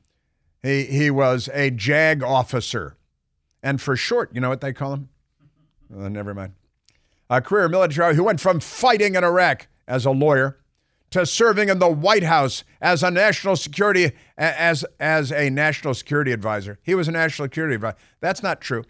He, 0.62 0.84
he 0.84 1.10
was 1.10 1.50
a 1.52 1.70
JAG 1.70 2.22
officer. 2.22 2.96
And 3.62 3.78
for 3.78 3.94
short, 3.94 4.30
you 4.32 4.40
know 4.40 4.48
what 4.48 4.62
they 4.62 4.72
call 4.72 4.94
him? 4.94 5.10
Uh, 5.94 6.08
never 6.08 6.32
mind. 6.32 6.54
A 7.28 7.42
career 7.42 7.68
military 7.68 8.14
who 8.14 8.24
went 8.24 8.40
from 8.40 8.58
fighting 8.58 9.16
in 9.16 9.22
Iraq 9.22 9.68
as 9.86 10.06
a 10.06 10.10
lawyer 10.10 10.58
to 11.10 11.26
serving 11.26 11.68
in 11.68 11.78
the 11.78 11.90
White 11.90 12.22
House 12.22 12.64
as 12.80 13.02
a 13.02 13.10
national 13.10 13.54
security 13.54 14.12
as 14.38 14.86
as 14.98 15.30
a 15.30 15.50
national 15.50 15.92
security 15.92 16.32
advisor. 16.32 16.78
He 16.82 16.94
was 16.94 17.06
a 17.06 17.12
national 17.12 17.46
security 17.48 17.74
advisor. 17.74 17.98
That's 18.20 18.42
not 18.42 18.62
true. 18.62 18.84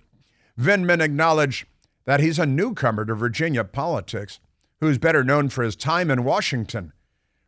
Vindman 0.56 1.00
acknowledged 1.00 1.66
that 2.04 2.20
he's 2.20 2.38
a 2.38 2.46
newcomer 2.46 3.04
to 3.06 3.16
Virginia 3.16 3.64
politics 3.64 4.38
who's 4.80 4.98
better 4.98 5.24
known 5.24 5.48
for 5.48 5.64
his 5.64 5.74
time 5.74 6.12
in 6.12 6.22
Washington. 6.22 6.92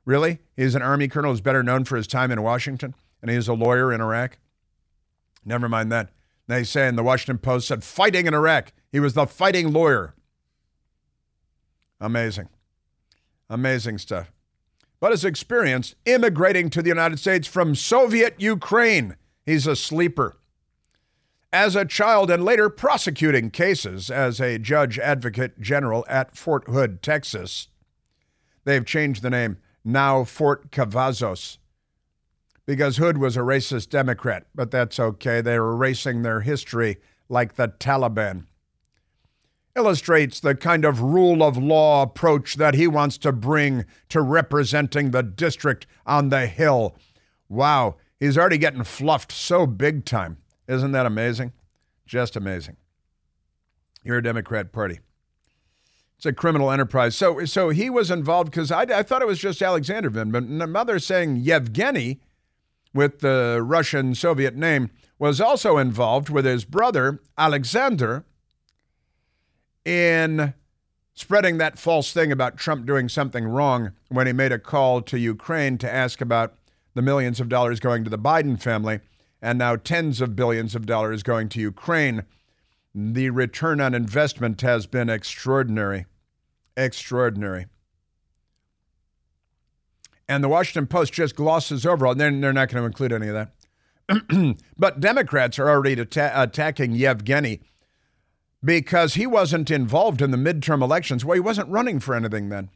Really? 0.05 0.41
He's 0.57 0.75
an 0.75 0.83
Army 0.83 1.09
colonel 1.09 1.31
who's 1.31 1.41
better 1.41 1.63
known 1.63 1.85
for 1.85 1.97
his 1.97 2.07
time 2.07 2.31
in 2.31 2.43
Washington, 2.43 2.95
and 3.21 3.31
he's 3.31 3.49
a 3.49 3.55
lawyer 3.55 3.93
in 3.93 4.01
Iraq? 4.01 4.39
Never 5.45 5.69
mind 5.69 5.93
that. 5.93 6.11
They 6.47 6.65
say 6.65 6.89
in 6.89 6.97
the 6.97 7.03
Washington 7.03 7.39
Post 7.39 7.69
said 7.69 7.85
fighting 7.85 8.27
in 8.27 8.35
Iraq. 8.35 8.73
He 8.91 9.01
was 9.01 9.15
the 9.15 9.27
fighting 9.27 9.73
lawyer. 9.73 10.15
Amazing. 12.01 12.49
Amazing 13.49 13.99
stuff. 13.99 14.33
But 15.01 15.13
his 15.13 15.25
experience 15.25 15.95
immigrating 16.05 16.71
to 16.71 16.83
the 16.83 16.89
United 16.89 17.19
States 17.19 17.47
from 17.47 17.75
Soviet 17.75 18.35
Ukraine, 18.39 19.17
he's 19.47 19.67
a 19.67 19.77
sleeper 19.77 20.37
as 21.53 21.75
a 21.75 21.85
child 21.85 22.31
and 22.31 22.45
later 22.45 22.69
prosecuting 22.69 23.51
cases 23.51 24.11
as 24.11 24.41
a 24.41 24.59
judge 24.59 24.99
advocate 24.99 25.61
general 25.61 26.05
at 26.09 26.37
Fort 26.37 26.69
Hood, 26.69 27.03
Texas. 27.03 27.69
They've 28.65 28.85
changed 28.85 29.23
the 29.23 29.31
name 29.31 29.59
now 29.85 30.25
Fort 30.25 30.71
Cavazos 30.71 31.59
because 32.71 32.99
Hood 32.99 33.19
was 33.19 33.37
a 33.37 33.41
racist 33.41 33.89
Democrat, 33.89 34.47
but 34.55 34.71
that's 34.71 35.01
okay. 35.01 35.41
They're 35.41 35.71
erasing 35.71 36.23
their 36.23 36.43
history 36.43 36.99
like 37.29 37.57
the 37.57 37.67
Taliban. 37.67 38.45
Illustrates 39.75 40.39
the 40.39 40.55
kind 40.55 40.85
of 40.85 41.01
rule 41.03 41.43
of 41.43 41.57
law 41.57 42.03
approach 42.03 42.55
that 42.55 42.75
he 42.75 42.87
wants 42.87 43.19
to 43.19 43.33
bring 43.33 43.87
to 44.09 44.21
representing 44.21 45.11
the 45.11 45.25
district 45.25 45.89
on 46.07 46.29
the 46.29 46.47
Hill. 46.47 46.97
Wow, 47.49 47.97
he's 48.21 48.39
already 48.39 48.59
getting 48.59 48.85
fluffed 48.85 49.33
so 49.33 49.67
big 49.67 50.05
time. 50.05 50.37
Isn't 50.69 50.93
that 50.93 51.07
amazing? 51.07 51.53
Just 52.07 52.37
amazing. 52.37 52.77
You're 54.05 54.19
a 54.19 54.23
Democrat 54.23 54.73
Party. 54.73 55.01
It's 56.21 56.27
a 56.27 56.35
criminal 56.35 56.71
enterprise. 56.71 57.17
So, 57.17 57.47
so 57.47 57.71
he 57.71 57.89
was 57.89 58.11
involved 58.11 58.51
because 58.51 58.71
I, 58.71 58.83
I, 58.83 59.03
thought 59.03 59.23
it 59.23 59.27
was 59.27 59.39
just 59.39 59.63
Alexander 59.63 60.11
Vin, 60.11 60.31
but 60.31 60.43
mother 60.43 60.99
saying 60.99 61.37
Yevgeny, 61.37 62.21
with 62.93 63.21
the 63.21 63.63
Russian 63.65 64.15
Soviet 64.15 64.55
name, 64.55 64.91
was 65.19 65.41
also 65.41 65.79
involved 65.79 66.29
with 66.29 66.45
his 66.45 66.67
brother 66.67 67.21
Alexander 67.39 68.27
in 69.87 70.53
spreading 71.15 71.57
that 71.57 71.79
false 71.79 72.13
thing 72.13 72.31
about 72.31 72.59
Trump 72.59 72.85
doing 72.85 73.09
something 73.09 73.47
wrong 73.47 73.93
when 74.11 74.27
he 74.27 74.35
made 74.35 74.53
a 74.53 74.59
call 74.59 75.01
to 75.01 75.19
Ukraine 75.19 75.79
to 75.79 75.91
ask 75.91 76.21
about 76.21 76.53
the 76.93 77.01
millions 77.01 77.41
of 77.41 77.49
dollars 77.49 77.81
going 77.81 78.05
to 78.05 78.11
the 78.11 78.19
Biden 78.19 78.61
family 78.61 79.01
and 79.41 79.59
now 79.59 79.75
tens 79.75 80.21
of 80.21 80.37
billions 80.37 80.75
of 80.75 80.85
dollars 80.85 81.23
going 81.23 81.49
to 81.49 81.61
Ukraine. 81.61 82.27
The 82.95 83.31
return 83.31 83.81
on 83.81 83.95
investment 83.95 84.61
has 84.63 84.87
been 84.87 85.09
extraordinary. 85.09 86.07
Extraordinary. 86.77 87.67
And 90.29 90.43
the 90.43 90.49
Washington 90.49 90.87
Post 90.87 91.13
just 91.13 91.37
glosses 91.37 91.85
over 91.85 92.07
all. 92.07 92.15
They're, 92.15 92.31
they're 92.31 92.53
not 92.53 92.69
going 92.69 92.83
to 92.83 92.87
include 92.87 93.13
any 93.13 93.29
of 93.29 93.35
that. 93.35 94.57
but 94.79 95.01
Democrats 95.01 95.59
are 95.59 95.69
already 95.69 96.01
atta- 96.01 96.33
attacking 96.43 96.93
Yevgeny 96.93 97.61
because 98.65 99.15
he 99.15 99.27
wasn't 99.27 99.71
involved 99.71 100.21
in 100.21 100.31
the 100.31 100.37
midterm 100.37 100.83
elections. 100.83 101.25
Well, 101.25 101.35
he 101.35 101.41
wasn't 101.41 101.69
running 101.69 102.01
for 102.01 102.15
anything 102.15 102.49
then. 102.49 102.71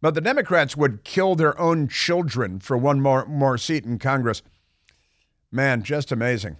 But 0.00 0.14
the 0.14 0.20
Democrats 0.20 0.76
would 0.76 1.04
kill 1.04 1.34
their 1.34 1.58
own 1.60 1.88
children 1.88 2.60
for 2.60 2.76
one 2.76 3.00
more, 3.00 3.26
more 3.26 3.58
seat 3.58 3.84
in 3.84 3.98
Congress. 3.98 4.42
Man, 5.50 5.82
just 5.82 6.12
amazing. 6.12 6.58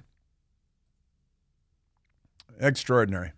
Extraordinary. 2.58 3.32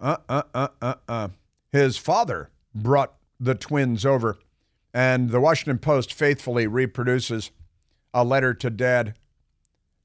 Uh, 0.00 0.16
uh, 0.28 0.42
uh, 0.54 0.68
uh, 0.82 0.94
uh. 1.08 1.28
His 1.72 1.96
father 1.96 2.50
brought 2.74 3.14
the 3.40 3.54
twins 3.54 4.04
over, 4.04 4.38
and 4.92 5.30
the 5.30 5.40
Washington 5.40 5.78
Post 5.78 6.12
faithfully 6.12 6.66
reproduces 6.66 7.50
a 8.12 8.24
letter 8.24 8.54
to 8.54 8.70
dad. 8.70 9.14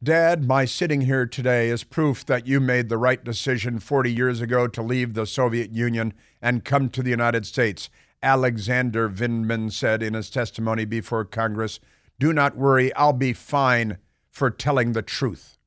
Dad, 0.01 0.47
my 0.47 0.63
sitting 0.63 1.01
here 1.01 1.25
today 1.25 1.69
is 1.69 1.83
proof 1.83 2.25
that 2.25 2.47
you 2.47 2.61
made 2.61 2.87
the 2.87 2.97
right 2.97 3.21
decision 3.23 3.79
40 3.79 4.11
years 4.11 4.39
ago 4.39 4.67
to 4.67 4.81
leave 4.81 5.13
the 5.13 5.25
Soviet 5.25 5.71
Union 5.71 6.13
and 6.41 6.63
come 6.63 6.89
to 6.89 7.03
the 7.03 7.09
United 7.09 7.45
States. 7.45 7.89
Alexander 8.23 9.09
Vindman 9.09 9.71
said 9.71 10.01
in 10.01 10.13
his 10.13 10.29
testimony 10.29 10.85
before 10.85 11.25
Congress 11.25 11.79
do 12.17 12.33
not 12.33 12.57
worry, 12.57 12.93
I'll 12.95 13.13
be 13.13 13.33
fine 13.33 13.97
for 14.29 14.49
telling 14.49 14.91
the 14.93 15.01
truth. 15.01 15.59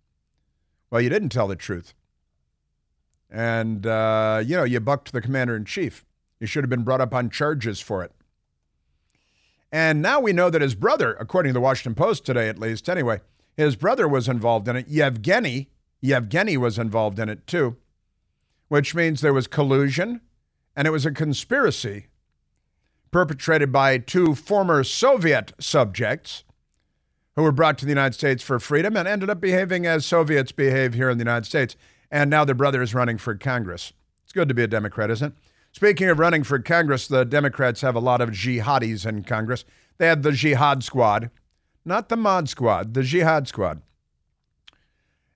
Well, 0.92 1.00
you 1.00 1.08
didn't 1.08 1.30
tell 1.30 1.48
the 1.48 1.56
truth. 1.56 1.94
And, 3.30 3.86
uh, 3.86 4.42
you 4.44 4.54
know, 4.54 4.64
you 4.64 4.78
bucked 4.78 5.12
the 5.12 5.22
commander 5.22 5.56
in 5.56 5.64
chief. 5.64 6.04
You 6.38 6.46
should 6.46 6.62
have 6.62 6.68
been 6.70 6.82
brought 6.84 7.00
up 7.00 7.14
on 7.14 7.30
charges 7.30 7.80
for 7.80 8.04
it. 8.04 8.12
And 9.72 10.02
now 10.02 10.20
we 10.20 10.34
know 10.34 10.50
that 10.50 10.60
his 10.60 10.74
brother, 10.74 11.14
according 11.18 11.48
to 11.48 11.54
the 11.54 11.62
Washington 11.62 11.94
Post 11.94 12.26
today 12.26 12.50
at 12.50 12.58
least, 12.58 12.90
anyway, 12.90 13.22
his 13.56 13.74
brother 13.74 14.06
was 14.06 14.28
involved 14.28 14.68
in 14.68 14.76
it. 14.76 14.86
Yevgeny, 14.86 15.70
Yevgeny 16.02 16.58
was 16.58 16.78
involved 16.78 17.18
in 17.18 17.30
it 17.30 17.46
too, 17.46 17.78
which 18.68 18.94
means 18.94 19.22
there 19.22 19.32
was 19.32 19.46
collusion 19.46 20.20
and 20.76 20.86
it 20.86 20.90
was 20.90 21.06
a 21.06 21.10
conspiracy 21.10 22.08
perpetrated 23.10 23.72
by 23.72 23.96
two 23.96 24.34
former 24.34 24.84
Soviet 24.84 25.54
subjects 25.58 26.44
who 27.36 27.42
were 27.42 27.52
brought 27.52 27.78
to 27.78 27.84
the 27.84 27.90
United 27.90 28.14
States 28.14 28.42
for 28.42 28.58
freedom 28.58 28.96
and 28.96 29.08
ended 29.08 29.30
up 29.30 29.40
behaving 29.40 29.86
as 29.86 30.04
Soviets 30.04 30.52
behave 30.52 30.94
here 30.94 31.10
in 31.10 31.18
the 31.18 31.24
United 31.24 31.46
States. 31.46 31.76
And 32.10 32.28
now 32.28 32.44
their 32.44 32.54
brother 32.54 32.82
is 32.82 32.94
running 32.94 33.18
for 33.18 33.34
Congress. 33.34 33.92
It's 34.24 34.32
good 34.32 34.48
to 34.48 34.54
be 34.54 34.62
a 34.62 34.68
Democrat, 34.68 35.10
isn't 35.10 35.32
it? 35.32 35.38
Speaking 35.72 36.10
of 36.10 36.18
running 36.18 36.42
for 36.42 36.58
Congress, 36.58 37.08
the 37.08 37.24
Democrats 37.24 37.80
have 37.80 37.94
a 37.94 38.00
lot 38.00 38.20
of 38.20 38.30
jihadis 38.30 39.06
in 39.06 39.24
Congress. 39.24 39.64
They 39.96 40.06
had 40.06 40.22
the 40.22 40.32
Jihad 40.32 40.84
Squad, 40.84 41.30
not 41.84 42.10
the 42.10 42.16
Mod 42.16 42.48
Squad, 42.48 42.92
the 42.92 43.02
Jihad 43.02 43.48
Squad. 43.48 43.80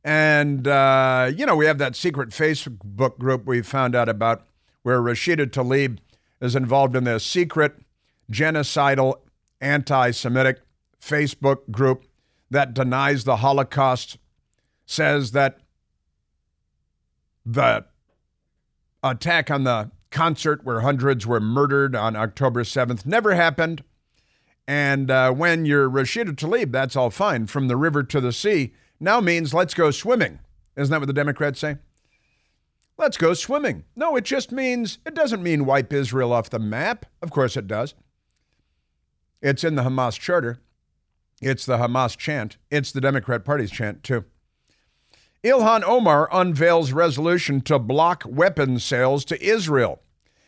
And, 0.04 0.68
uh, 0.68 1.32
you 1.35 1.46
know, 1.46 1.56
we 1.56 1.66
have 1.66 1.78
that 1.78 1.96
secret 1.96 2.28
Facebook 2.28 3.18
group 3.18 3.46
we 3.46 3.62
found 3.62 3.96
out 3.96 4.09
about 4.09 4.46
where 4.82 5.00
Rashida 5.00 5.46
Tlaib 5.46 5.98
is 6.40 6.54
involved 6.54 6.94
in 6.94 7.04
this 7.04 7.24
secret 7.24 7.74
genocidal 8.30 9.20
anti 9.61 10.11
Semitic 10.11 10.61
Facebook 11.00 11.70
group 11.70 12.04
that 12.50 12.74
denies 12.74 13.24
the 13.24 13.37
Holocaust, 13.37 14.18
says 14.85 15.32
that 15.32 15.59
the 17.44 17.85
attack 19.02 19.50
on 19.50 19.64
the 19.64 19.90
concert 20.11 20.64
where 20.64 20.80
hundreds 20.80 21.26
were 21.26 21.40
murdered 21.40 21.94
on 21.94 22.16
October 22.16 22.62
7th 22.62 23.04
never 23.04 23.35
happened. 23.35 23.82
And 24.66 25.11
uh, 25.11 25.32
when 25.32 25.64
you're 25.64 25.88
Rashida 25.88 26.35
Tlaib, 26.35 26.72
that's 26.72 26.96
all 26.96 27.11
fine. 27.11 27.46
From 27.46 27.68
the 27.68 27.76
river 27.76 28.02
to 28.02 28.20
the 28.20 28.32
sea, 28.32 28.72
now 28.98 29.20
means 29.20 29.54
let's 29.54 29.74
go 29.74 29.90
swimming. 29.90 30.40
Isn't 30.76 30.90
that 30.90 31.00
what 31.00 31.06
the 31.06 31.12
Democrats 31.12 31.61
say? 31.61 31.76
Let's 32.98 33.16
go 33.16 33.35
swimming. 33.35 33.85
No, 33.94 34.16
it 34.16 34.24
just 34.24 34.50
means, 34.50 34.98
it 35.04 35.14
doesn't 35.14 35.42
mean 35.42 35.66
wipe 35.66 35.92
Israel 35.92 36.32
off 36.32 36.50
the 36.50 36.59
map. 36.59 37.06
Of 37.20 37.30
course 37.30 37.56
it 37.56 37.66
does. 37.66 37.94
It's 39.42 39.64
in 39.64 39.74
the 39.74 39.82
Hamas 39.82 40.18
charter. 40.18 40.61
It's 41.40 41.66
the 41.66 41.77
Hamas 41.77 42.16
chant. 42.16 42.57
It's 42.70 42.92
the 42.92 43.01
Democrat 43.01 43.44
Party's 43.44 43.70
chant, 43.70 44.03
too. 44.03 44.25
Ilhan 45.44 45.83
Omar 45.85 46.29
unveils 46.33 46.92
resolution 46.92 47.61
to 47.62 47.79
block 47.79 48.25
weapons 48.27 48.83
sales 48.83 49.25
to 49.27 49.40
Israel. 49.42 50.01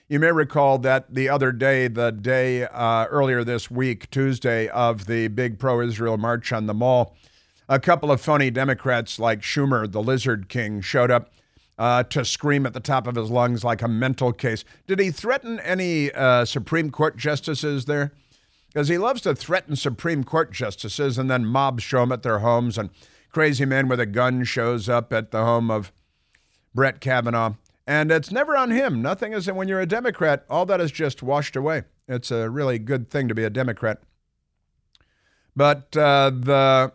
You 0.09 0.19
may 0.19 0.33
recall 0.33 0.79
that 0.79 1.15
the 1.15 1.29
other 1.29 1.53
day, 1.53 1.87
the 1.87 2.11
day 2.11 2.65
uh, 2.65 3.05
earlier 3.07 3.45
this 3.45 3.71
week, 3.71 4.11
Tuesday, 4.11 4.67
of 4.69 5.05
the 5.05 5.29
big 5.29 5.59
pro 5.59 5.83
Israel 5.83 6.17
march 6.17 6.51
on 6.53 6.67
the 6.67 6.73
mall, 6.73 7.15
a 7.69 7.79
couple 7.79 8.11
of 8.11 8.21
phony 8.21 8.51
Democrats 8.51 9.19
like 9.19 9.43
Schumer, 9.43 9.91
the 9.91 10.03
Lizard 10.03 10.49
King, 10.49 10.81
showed 10.81 11.11
up 11.11 11.35
uh, 11.79 12.03
to 12.05 12.25
scream 12.25 12.65
at 12.65 12.73
the 12.73 12.81
top 12.81 13.07
of 13.07 13.15
his 13.15 13.31
lungs 13.31 13.63
like 13.63 13.83
a 13.83 13.89
mental 13.89 14.33
case. 14.33 14.65
Did 14.87 14.99
he 14.99 15.11
threaten 15.11 15.61
any 15.61 16.11
uh, 16.13 16.47
Supreme 16.47 16.91
Court 16.91 17.19
justices 17.19 17.85
there? 17.85 18.13
Because 18.69 18.89
he 18.89 18.99
loves 18.99 19.23
to 19.23 19.35
threaten 19.35 19.77
Supreme 19.77 20.25
Court 20.25 20.53
justices 20.53 21.19
and 21.19 21.31
then 21.31 21.47
mobs 21.47 21.83
show 21.83 22.01
them 22.01 22.13
at 22.13 22.23
their 22.23 22.41
homes 22.41 22.77
and 22.77 22.91
crazy 23.31 23.65
man 23.65 23.89
with 23.89 24.01
a 24.01 24.07
gun 24.07 24.45
shows 24.45 24.89
up 24.89 25.13
at 25.13 25.31
the 25.31 25.45
home 25.45 25.71
of 25.71 25.93
Brett 26.75 27.01
Kavanaugh. 27.01 27.55
And 27.87 28.13
it's 28.13 28.31
never 28.31 28.57
on 28.57 28.71
him. 28.71 29.01
Nothing 29.01 29.33
is, 29.33 29.51
when 29.51 29.69
you're 29.69 29.81
a 29.81 29.87
Democrat, 29.87 30.45
all 30.51 30.67
that 30.67 30.81
is 30.81 30.93
just 30.93 31.23
washed 31.23 31.57
away. 31.57 31.85
It's 32.07 32.31
a 32.31 32.51
really 32.51 32.79
good 32.79 33.11
thing 33.11 33.29
to 33.29 33.35
be 33.35 33.45
a 33.45 33.51
Democrat. 33.51 34.03
But 35.57 35.97
uh, 35.97 36.31
the 36.31 36.93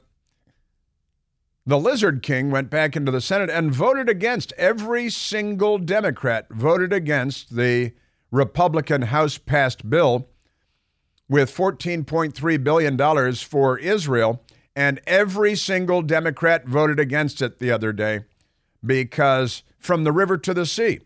the 1.66 1.80
Lizard 1.80 2.22
King 2.22 2.52
went 2.52 2.70
back 2.70 2.96
into 2.96 3.12
the 3.12 3.22
Senate 3.22 3.50
and 3.50 3.74
voted 3.74 4.10
against 4.10 4.54
every 4.58 5.10
single 5.10 5.78
Democrat, 5.78 6.48
voted 6.50 6.92
against 6.92 7.56
the 7.56 7.94
Republican 8.32 9.04
House 9.04 9.38
passed 9.38 9.90
bill 9.90 10.28
with 11.34 11.52
$14.3 11.52 12.64
billion 12.64 13.34
for 13.34 13.80
Israel. 13.80 14.44
And 14.76 15.02
every 15.08 15.56
single 15.56 16.04
Democrat 16.04 16.68
voted 16.68 17.00
against 17.00 17.42
it 17.42 17.58
the 17.58 17.72
other 17.72 17.92
day 17.92 18.26
because 18.86 19.64
from 19.80 20.04
the 20.04 20.12
river 20.12 20.38
to 20.38 20.54
the 20.54 20.68
sea. 20.68 21.00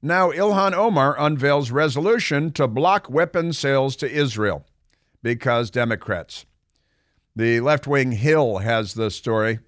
Now, 0.00 0.30
Ilhan 0.30 0.72
Omar 0.72 1.16
unveils 1.18 1.72
resolution 1.72 2.52
to 2.52 2.68
block 2.68 3.10
weapon 3.10 3.52
sales 3.52 3.96
to 3.96 4.08
Israel 4.08 4.64
because 5.20 5.68
Democrats. 5.68 6.46
The 7.34 7.58
left 7.58 7.88
wing 7.88 8.12
Hill 8.12 8.58
has 8.58 8.94
the 8.94 9.10
story 9.10 9.58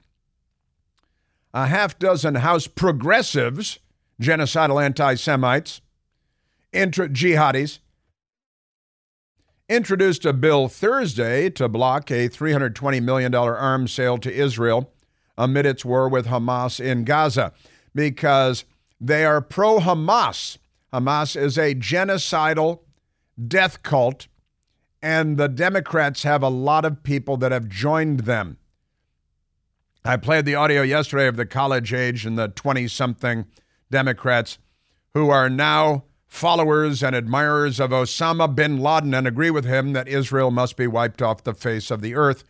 a 1.53 1.66
half 1.66 1.98
dozen 1.98 2.37
House 2.37 2.68
progressives, 2.68 3.81
genocidal 4.22 4.81
anti 4.81 5.16
Semites, 5.16 5.81
intra- 6.72 7.09
jihadis, 7.09 7.81
introduced 9.68 10.24
a 10.27 10.33
bill 10.33 10.68
Thursday 10.68 11.48
to 11.50 11.68
block 11.68 12.11
a 12.11 12.29
$320 12.29 13.03
million 13.03 13.35
arms 13.35 13.92
sale 13.92 14.18
to 14.18 14.33
Israel 14.33 14.92
amid 15.38 15.66
its 15.66 15.85
war 15.85 16.09
with 16.09 16.27
Hamas 16.27 16.79
in 16.81 17.05
Gaza 17.05 17.53
because 17.94 18.64
they 19.00 19.24
are 19.24 19.40
pro 19.40 19.79
Hamas. 19.79 20.59
Hamas 20.92 21.37
is 21.40 21.59
a 21.59 21.74
genocidal 21.74 22.81
death 23.48 23.83
cult, 23.83 24.29
and 25.03 25.37
the 25.37 25.48
Democrats 25.48 26.22
have 26.22 26.42
a 26.42 26.48
lot 26.48 26.85
of 26.85 27.03
people 27.03 27.37
that 27.38 27.50
have 27.50 27.68
joined 27.68 28.20
them. 28.20 28.59
I 30.05 30.16
played 30.18 30.44
the 30.44 30.55
audio 30.55 30.83
yesterday 30.83 31.27
of 31.27 31.37
the 31.37 31.46
college 31.46 31.92
age 31.92 32.27
and 32.27 32.38
the 32.38 32.48
20 32.48 32.87
something 32.88 33.46
Democrats 33.90 34.59
who 35.14 35.31
are 35.31 35.48
now 35.48 36.05
followers 36.35 37.01
and 37.01 37.14
admirers 37.14 37.79
of 37.79 37.90
Osama 37.90 38.53
bin 38.53 38.79
Laden 38.79 39.14
and 39.14 39.25
agree 39.25 39.53
with 39.53 39.64
him 39.64 39.92
that 39.92 40.09
Israel 40.09 40.51
must 40.51 40.77
be 40.77 40.88
wiped 40.88 41.23
off 41.23 41.44
the 41.44 41.55
face 41.55 41.92
of 41.92 42.01
the 42.01 42.16
earth 42.16 42.42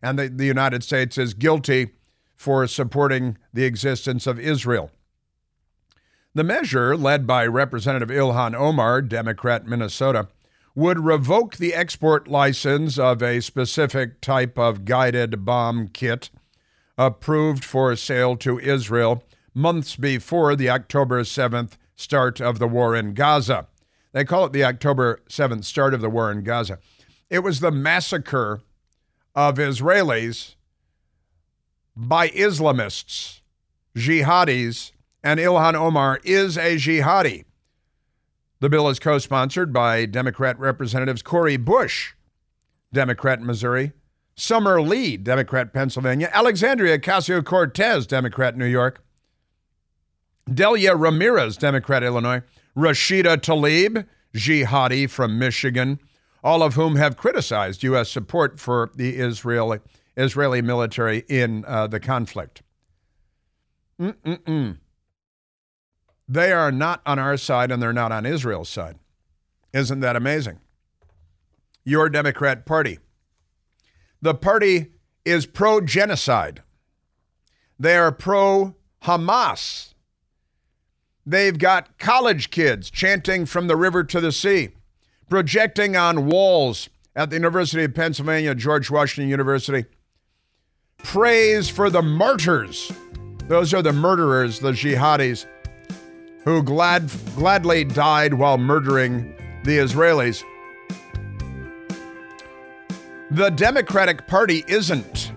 and 0.00 0.16
that 0.16 0.38
the 0.38 0.46
United 0.46 0.84
States 0.84 1.18
is 1.18 1.34
guilty 1.34 1.90
for 2.36 2.64
supporting 2.68 3.36
the 3.52 3.64
existence 3.64 4.28
of 4.28 4.38
Israel. 4.38 4.92
The 6.34 6.44
measure, 6.44 6.96
led 6.96 7.26
by 7.26 7.44
Representative 7.44 8.10
Ilhan 8.10 8.54
Omar, 8.54 9.02
Democrat, 9.02 9.66
Minnesota, 9.66 10.28
would 10.76 11.00
revoke 11.00 11.56
the 11.56 11.74
export 11.74 12.28
license 12.28 12.96
of 12.96 13.24
a 13.24 13.42
specific 13.42 14.20
type 14.20 14.56
of 14.56 14.84
guided 14.84 15.44
bomb 15.44 15.88
kit 15.88 16.30
approved 16.96 17.64
for 17.64 17.96
sale 17.96 18.36
to 18.36 18.60
Israel 18.60 19.24
months 19.52 19.96
before 19.96 20.54
the 20.54 20.70
October 20.70 21.22
7th 21.22 21.72
start 22.02 22.40
of 22.40 22.58
the 22.58 22.68
war 22.68 22.94
in 22.94 23.14
Gaza. 23.14 23.66
They 24.12 24.24
call 24.24 24.44
it 24.44 24.52
the 24.52 24.64
October 24.64 25.20
7th 25.28 25.64
start 25.64 25.94
of 25.94 26.00
the 26.00 26.10
war 26.10 26.30
in 26.30 26.42
Gaza. 26.42 26.78
It 27.30 27.38
was 27.40 27.60
the 27.60 27.70
massacre 27.70 28.60
of 29.34 29.56
Israelis 29.56 30.56
by 31.96 32.28
Islamists, 32.28 33.40
jihadis, 33.96 34.92
and 35.22 35.40
Ilhan 35.40 35.74
Omar 35.74 36.20
is 36.24 36.58
a 36.58 36.76
jihadi. 36.76 37.44
The 38.60 38.68
bill 38.68 38.88
is 38.88 38.98
co 38.98 39.18
sponsored 39.18 39.72
by 39.72 40.04
Democrat 40.06 40.58
Representatives 40.58 41.22
Cori 41.22 41.56
Bush, 41.56 42.14
Democrat 42.92 43.40
Missouri, 43.40 43.92
Summer 44.34 44.80
Lee, 44.80 45.16
Democrat, 45.16 45.72
Pennsylvania. 45.72 46.30
Alexandria 46.32 46.98
Ocasio 46.98 47.44
Cortez, 47.44 48.06
Democrat, 48.06 48.56
New 48.56 48.66
York. 48.66 49.02
Delia 50.52 50.94
Ramirez, 50.94 51.56
Democrat, 51.56 52.02
Illinois. 52.02 52.42
Rashida 52.76 53.36
Tlaib, 53.36 54.06
jihadi 54.34 55.08
from 55.08 55.38
Michigan, 55.38 56.00
all 56.42 56.62
of 56.62 56.74
whom 56.74 56.96
have 56.96 57.16
criticized 57.16 57.82
U.S. 57.82 58.10
support 58.10 58.58
for 58.58 58.90
the 58.94 59.16
Israeli, 59.16 59.80
Israeli 60.16 60.62
military 60.62 61.24
in 61.28 61.64
uh, 61.66 61.86
the 61.86 62.00
conflict. 62.00 62.62
Mm-mm-mm. 64.00 64.78
They 66.26 66.52
are 66.52 66.72
not 66.72 67.02
on 67.04 67.18
our 67.18 67.36
side 67.36 67.70
and 67.70 67.82
they're 67.82 67.92
not 67.92 68.10
on 68.10 68.24
Israel's 68.24 68.70
side. 68.70 68.96
Isn't 69.74 70.00
that 70.00 70.16
amazing? 70.16 70.60
Your 71.84 72.08
Democrat 72.08 72.64
Party 72.64 72.98
the 74.22 74.34
party 74.34 74.92
is 75.24 75.46
pro 75.46 75.80
genocide. 75.80 76.62
They 77.78 77.96
are 77.96 78.12
pro 78.12 78.76
Hamas. 79.02 79.91
They've 81.24 81.56
got 81.56 81.98
college 81.98 82.50
kids 82.50 82.90
chanting 82.90 83.46
from 83.46 83.68
the 83.68 83.76
river 83.76 84.02
to 84.04 84.20
the 84.20 84.32
sea, 84.32 84.70
projecting 85.28 85.96
on 85.96 86.26
walls 86.26 86.88
at 87.14 87.30
the 87.30 87.36
University 87.36 87.84
of 87.84 87.94
Pennsylvania, 87.94 88.54
George 88.54 88.90
Washington 88.90 89.30
University. 89.30 89.84
Praise 90.98 91.68
for 91.68 91.90
the 91.90 92.02
martyrs. 92.02 92.90
Those 93.48 93.74
are 93.74 93.82
the 93.82 93.92
murderers, 93.92 94.58
the 94.58 94.72
jihadis, 94.72 95.46
who 96.44 96.62
glad, 96.62 97.10
gladly 97.36 97.84
died 97.84 98.34
while 98.34 98.58
murdering 98.58 99.34
the 99.64 99.78
Israelis. 99.78 100.42
The 103.30 103.50
Democratic 103.50 104.26
Party 104.26 104.64
isn't. 104.66 105.32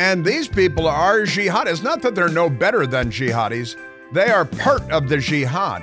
And 0.00 0.24
these 0.24 0.48
people 0.48 0.88
are 0.88 1.20
jihadis. 1.26 1.82
Not 1.82 2.00
that 2.00 2.14
they're 2.14 2.30
no 2.30 2.48
better 2.48 2.86
than 2.86 3.10
jihadis, 3.10 3.76
they 4.14 4.30
are 4.30 4.46
part 4.46 4.80
of 4.90 5.10
the 5.10 5.18
jihad. 5.18 5.82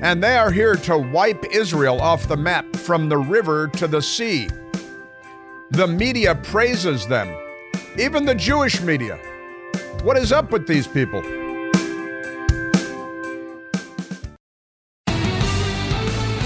And 0.00 0.20
they 0.20 0.36
are 0.36 0.50
here 0.50 0.74
to 0.74 0.98
wipe 0.98 1.44
Israel 1.54 2.00
off 2.00 2.26
the 2.26 2.36
map 2.36 2.74
from 2.74 3.08
the 3.08 3.18
river 3.18 3.68
to 3.68 3.86
the 3.86 4.02
sea. 4.02 4.48
The 5.70 5.86
media 5.86 6.34
praises 6.34 7.06
them, 7.06 7.28
even 7.96 8.24
the 8.24 8.34
Jewish 8.34 8.80
media. 8.80 9.16
What 10.02 10.16
is 10.16 10.32
up 10.32 10.50
with 10.50 10.66
these 10.66 10.88
people? 10.88 11.22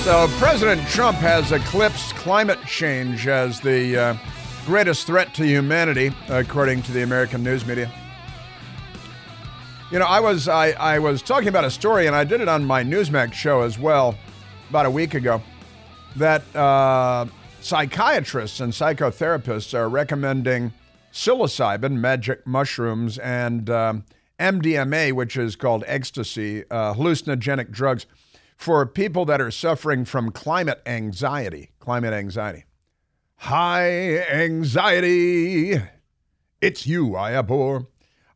So 0.05 0.29
President 0.37 0.87
Trump 0.89 1.17
has 1.17 1.51
eclipsed 1.51 2.15
climate 2.17 2.63
change 2.67 3.27
as 3.27 3.59
the 3.59 3.97
uh, 3.97 4.15
greatest 4.67 5.07
threat 5.07 5.35
to 5.35 5.47
humanity, 5.47 6.13
according 6.29 6.83
to 6.83 6.93
the 6.93 7.03
American 7.03 7.43
news 7.43 7.67
media. 7.67 7.91
You 9.91 9.99
know, 9.99 10.07
I 10.07 10.21
was 10.21 10.47
I, 10.47 10.71
I 10.71 10.99
was 10.99 11.21
talking 11.23 11.49
about 11.49 11.65
a 11.65 11.71
story, 11.71 12.07
and 12.07 12.15
I 12.15 12.25
did 12.25 12.41
it 12.41 12.49
on 12.49 12.65
my 12.65 12.85
Newsmax 12.85 13.33
show 13.33 13.63
as 13.63 13.79
well, 13.79 14.17
about 14.69 14.87
a 14.87 14.91
week 14.91 15.15
ago, 15.15 15.43
that 16.17 16.43
uh, 16.55 17.27
psychiatrists 17.61 18.61
and 18.61 18.73
psychotherapists 18.73 19.75
are 19.75 19.89
recommending 19.89 20.73
psilocybin, 21.13 21.95
magic 21.95 22.47
mushrooms, 22.47 23.19
and 23.19 23.69
um, 23.69 24.05
MDMA, 24.39 25.13
which 25.13 25.37
is 25.37 25.57
called 25.57 25.83
ecstasy, 25.87 26.65
uh, 26.71 26.95
hallucinogenic 26.95 27.71
drugs, 27.71 28.07
for 28.57 28.87
people 28.87 29.25
that 29.25 29.41
are 29.41 29.51
suffering 29.51 30.05
from 30.05 30.31
climate 30.31 30.81
anxiety. 30.87 31.71
Climate 31.81 32.13
anxiety. 32.13 32.65
High 33.41 34.19
anxiety. 34.19 35.81
It's 36.61 36.87
you 36.87 37.17
I 37.17 37.33
abhor. 37.33 37.87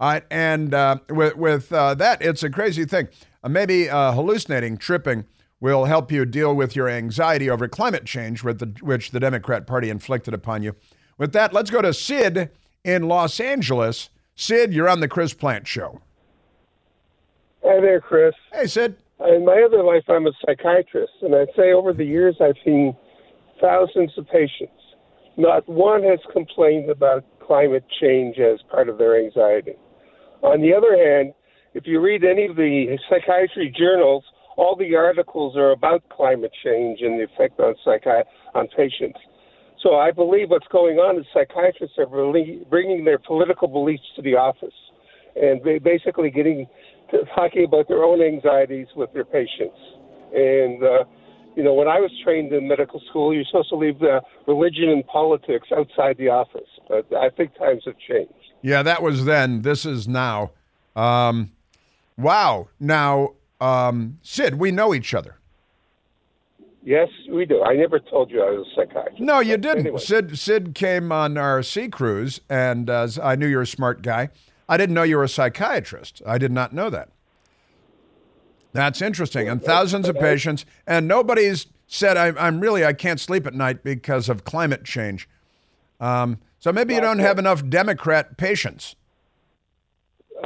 All 0.01 0.13
right, 0.13 0.25
and 0.31 0.73
uh, 0.73 0.97
with, 1.11 1.37
with 1.37 1.71
uh, 1.75 1.95
that, 1.97 2.23
it's 2.23 2.43
a 2.43 2.49
crazy 2.49 2.87
thing. 2.87 3.09
Uh, 3.45 3.51
maybe 3.51 3.91
uh, 3.91 4.13
hallucinating, 4.13 4.79
tripping, 4.79 5.27
will 5.61 5.85
help 5.85 6.11
you 6.11 6.25
deal 6.25 6.55
with 6.55 6.75
your 6.75 6.89
anxiety 6.89 7.51
over 7.51 7.69
climate 7.69 8.07
change, 8.07 8.43
with 8.43 8.61
the, 8.61 8.75
which 8.81 9.11
the 9.11 9.21
Democrat 9.21 9.67
Party 9.67 9.91
inflicted 9.91 10.33
upon 10.33 10.63
you. 10.63 10.75
With 11.19 11.35
that, 11.35 11.53
let's 11.53 11.71
go 11.71 11.83
to 11.83 11.93
Sid 11.93 12.49
in 12.83 13.07
Los 13.07 13.39
Angeles. 13.41 14.09
Sid, 14.37 14.73
you're 14.73 14.89
on 14.89 15.01
the 15.01 15.09
Chris 15.09 15.35
Plante 15.35 15.69
Show. 15.69 16.01
Hi 17.63 17.79
there, 17.79 18.01
Chris. 18.01 18.35
Hey, 18.55 18.67
Sid. 18.67 18.97
In 19.21 19.45
my 19.45 19.63
other 19.67 19.85
life, 19.85 20.05
I'm 20.09 20.27
a 20.27 20.33
psychiatrist, 20.47 21.13
and 21.21 21.35
I'd 21.35 21.49
say 21.55 21.73
over 21.73 21.93
the 21.93 22.07
years, 22.07 22.37
I've 22.41 22.57
seen 22.65 22.97
thousands 23.61 24.11
of 24.17 24.27
patients. 24.29 24.73
Not 25.37 25.69
one 25.69 26.03
has 26.05 26.21
complained 26.33 26.91
about 26.91 27.25
climate 27.45 27.85
change 28.01 28.39
as 28.39 28.61
part 28.71 28.89
of 28.89 28.99
their 28.99 29.23
anxiety. 29.23 29.75
On 30.43 30.61
the 30.61 30.73
other 30.75 30.97
hand, 30.97 31.35
if 31.75 31.85
you 31.87 32.01
read 32.01 32.25
any 32.25 32.47
of 32.47 32.57
the 32.57 32.97
psychiatry 33.09 33.75
journals, 33.77 34.25
all 34.57 34.77
the 34.77 34.95
articles 34.95 35.57
are 35.57 35.73
about 35.73 36.09
climate 36.09 36.53
change 36.65 37.01
and 37.01 37.19
the 37.19 37.25
effect 37.25 37.59
on 37.59 37.75
psychi- 37.85 38.25
on 38.55 38.69
patients. 38.69 39.19
So 39.83 39.97
I 39.97 40.13
believe 40.13 40.51
what's 40.51 40.69
going 40.69 40.99
on 40.99 41.19
is 41.19 41.27
psychiatrists 41.35 41.99
are 41.99 42.07
really 42.07 42.63
bringing 42.71 43.05
their 43.05 43.19
political 43.19 43.67
beliefs 43.67 44.05
to 44.17 44.23
the 44.23 44.37
office 44.37 44.73
and 45.37 45.63
they 45.65 45.79
basically 45.79 46.31
getting 46.31 46.67
talking 47.35 47.65
about 47.65 47.89
their 47.89 48.03
own 48.03 48.23
anxieties 48.23 48.87
with 48.97 49.13
their 49.13 49.25
patients. 49.25 49.79
And 50.33 50.83
uh, 50.83 51.05
you 51.57 51.63
know, 51.63 51.75
when 51.75 51.89
I 51.89 52.01
was 52.01 52.11
trained 52.23 52.53
in 52.53 52.69
medical 52.69 53.01
school, 53.09 53.33
you're 53.33 53.45
supposed 53.45 53.69
to 53.71 53.77
leave 53.77 53.99
the 53.99 54.21
religion 54.47 54.89
and 54.89 55.07
politics 55.07 55.69
outside 55.77 56.17
the 56.19 56.29
office. 56.29 56.69
But 56.89 57.07
I 57.15 57.31
think 57.31 57.57
times 57.57 57.83
have 57.87 57.97
changed. 57.99 58.33
Yeah, 58.63 58.83
that 58.83 59.03
was 59.03 59.25
then. 59.25 59.63
This 59.63 59.87
is 59.87 60.09
now. 60.09 60.51
Um, 60.97 61.53
wow. 62.17 62.69
Now, 62.81 63.35
um, 63.61 64.19
Sid, 64.23 64.59
we 64.59 64.71
know 64.71 64.95
each 64.95 65.15
other. 65.15 65.37
Yes, 66.83 67.09
we 67.31 67.47
do. 67.47 67.63
I 67.63 67.75
never 67.75 67.99
told 67.99 68.31
you 68.31 68.43
I 68.43 68.51
was 68.51 68.67
a 68.67 68.75
psychiatrist. 68.75 69.21
No, 69.21 69.41
you 69.41 69.57
didn't. 69.57 69.87
Anyway. 69.87 70.01
Sid 70.01 70.39
Sid 70.39 70.75
came 70.75 71.11
on 71.13 71.39
our 71.39 71.63
sea 71.63 71.89
cruise, 71.89 72.43
and 72.51 72.91
uh, 72.91 73.09
I 73.23 73.37
knew 73.37 73.47
you're 73.47 73.63
a 73.63 73.67
smart 73.67 74.03
guy. 74.03 74.29
I 74.69 74.77
didn't 74.77 74.95
know 74.95 75.03
you 75.03 75.17
were 75.17 75.25
a 75.25 75.29
psychiatrist. 75.29 76.21
I 76.27 76.37
did 76.37 76.53
not 76.53 76.75
know 76.75 76.91
that. 76.91 77.09
That's 78.75 79.01
interesting. 79.01 79.49
And 79.49 79.63
thousands 79.63 80.09
of 80.09 80.17
patients, 80.17 80.67
and 80.85 81.07
nobody's 81.07 81.67
said, 81.87 82.17
I, 82.17 82.49
am 82.49 82.59
really, 82.59 82.85
I 82.85 82.93
can't 82.93 83.21
sleep 83.21 83.47
at 83.47 83.55
night 83.55 83.85
because 83.85 84.29
of 84.29 84.45
climate 84.45 84.85
change. 84.85 85.29
Um, 86.01 86.39
so 86.59 86.73
maybe 86.73 86.93
you 86.95 87.01
don't 87.01 87.21
have 87.21 87.39
enough 87.39 87.67
Democrat 87.69 88.37
patients. 88.37 88.97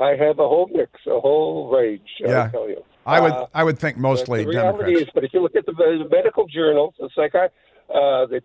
I 0.01 0.11
have 0.11 0.39
a 0.39 0.47
whole 0.47 0.69
mix, 0.73 0.93
a 1.07 1.19
whole 1.19 1.75
rage. 1.75 2.03
Yeah. 2.21 2.45
I 2.45 2.49
tell 2.51 2.69
you. 2.69 2.85
I 3.07 3.21
would, 3.21 3.33
Uh, 3.33 3.47
I 3.55 3.65
would 3.65 3.79
think 3.79 3.97
mostly 3.97 4.45
the 4.45 4.51
reality 4.51 4.85
Democrats. 4.85 5.01
is, 5.01 5.09
but 5.15 5.25
if 5.25 5.33
you 5.33 5.41
look 5.41 5.57
at 5.57 5.65
the, 5.65 5.73
the 5.73 6.07
medical 6.11 6.47
journals, 6.47 6.95
it's 6.99 7.17
like 7.17 7.35
I, 7.35 7.47
uh, 7.91 8.27
they, 8.27 8.41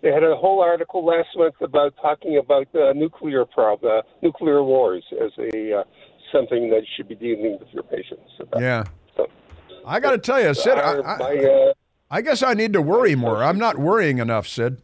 they 0.00 0.10
had 0.10 0.24
a 0.24 0.34
whole 0.34 0.62
article 0.62 1.04
last 1.04 1.28
month 1.36 1.56
about 1.60 1.92
talking 2.00 2.38
about 2.38 2.74
uh, 2.74 2.94
nuclear 2.94 3.44
problem, 3.44 3.98
uh, 3.98 4.02
nuclear 4.22 4.64
wars 4.64 5.04
as 5.22 5.32
a 5.38 5.80
uh, 5.80 5.84
something 6.32 6.70
that 6.70 6.80
you 6.80 6.88
should 6.96 7.08
be 7.08 7.14
dealing 7.14 7.58
with 7.58 7.68
your 7.72 7.82
patients. 7.82 8.30
About. 8.40 8.62
Yeah. 8.62 8.84
I 9.86 10.00
got 10.00 10.12
to 10.12 10.18
tell 10.18 10.40
you, 10.40 10.54
Sid, 10.54 10.78
I, 10.78 10.94
I, 10.98 11.36
uh, 11.44 11.72
I 12.10 12.20
guess 12.22 12.42
I 12.42 12.54
need 12.54 12.72
to 12.72 12.82
worry 12.82 13.14
more. 13.14 13.42
I'm 13.42 13.58
not 13.58 13.78
worrying 13.78 14.18
enough, 14.18 14.46
Sid. 14.48 14.80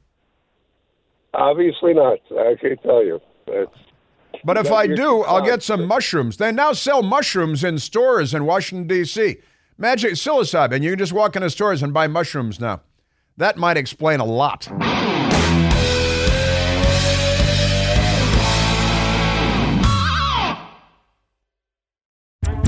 obviously 1.34 1.94
not. 1.94 2.18
I 2.32 2.54
can't 2.60 2.82
tell 2.82 3.04
you. 3.04 3.20
It's, 3.46 3.72
But 4.44 4.56
if 4.56 4.70
I 4.72 4.86
do, 4.86 5.22
I'll 5.22 5.44
get 5.44 5.62
some 5.62 5.86
mushrooms. 5.86 6.36
They 6.36 6.52
now 6.52 6.72
sell 6.72 7.02
mushrooms 7.02 7.64
in 7.64 7.78
stores 7.78 8.34
in 8.34 8.44
Washington, 8.44 8.86
D.C. 8.86 9.36
Magic 9.78 10.12
psilocybin. 10.12 10.82
You 10.82 10.90
can 10.90 10.98
just 10.98 11.12
walk 11.12 11.36
into 11.36 11.50
stores 11.50 11.82
and 11.82 11.92
buy 11.92 12.06
mushrooms 12.06 12.58
now. 12.60 12.80
That 13.36 13.58
might 13.58 13.76
explain 13.76 14.20
a 14.20 14.24
lot. 14.24 14.66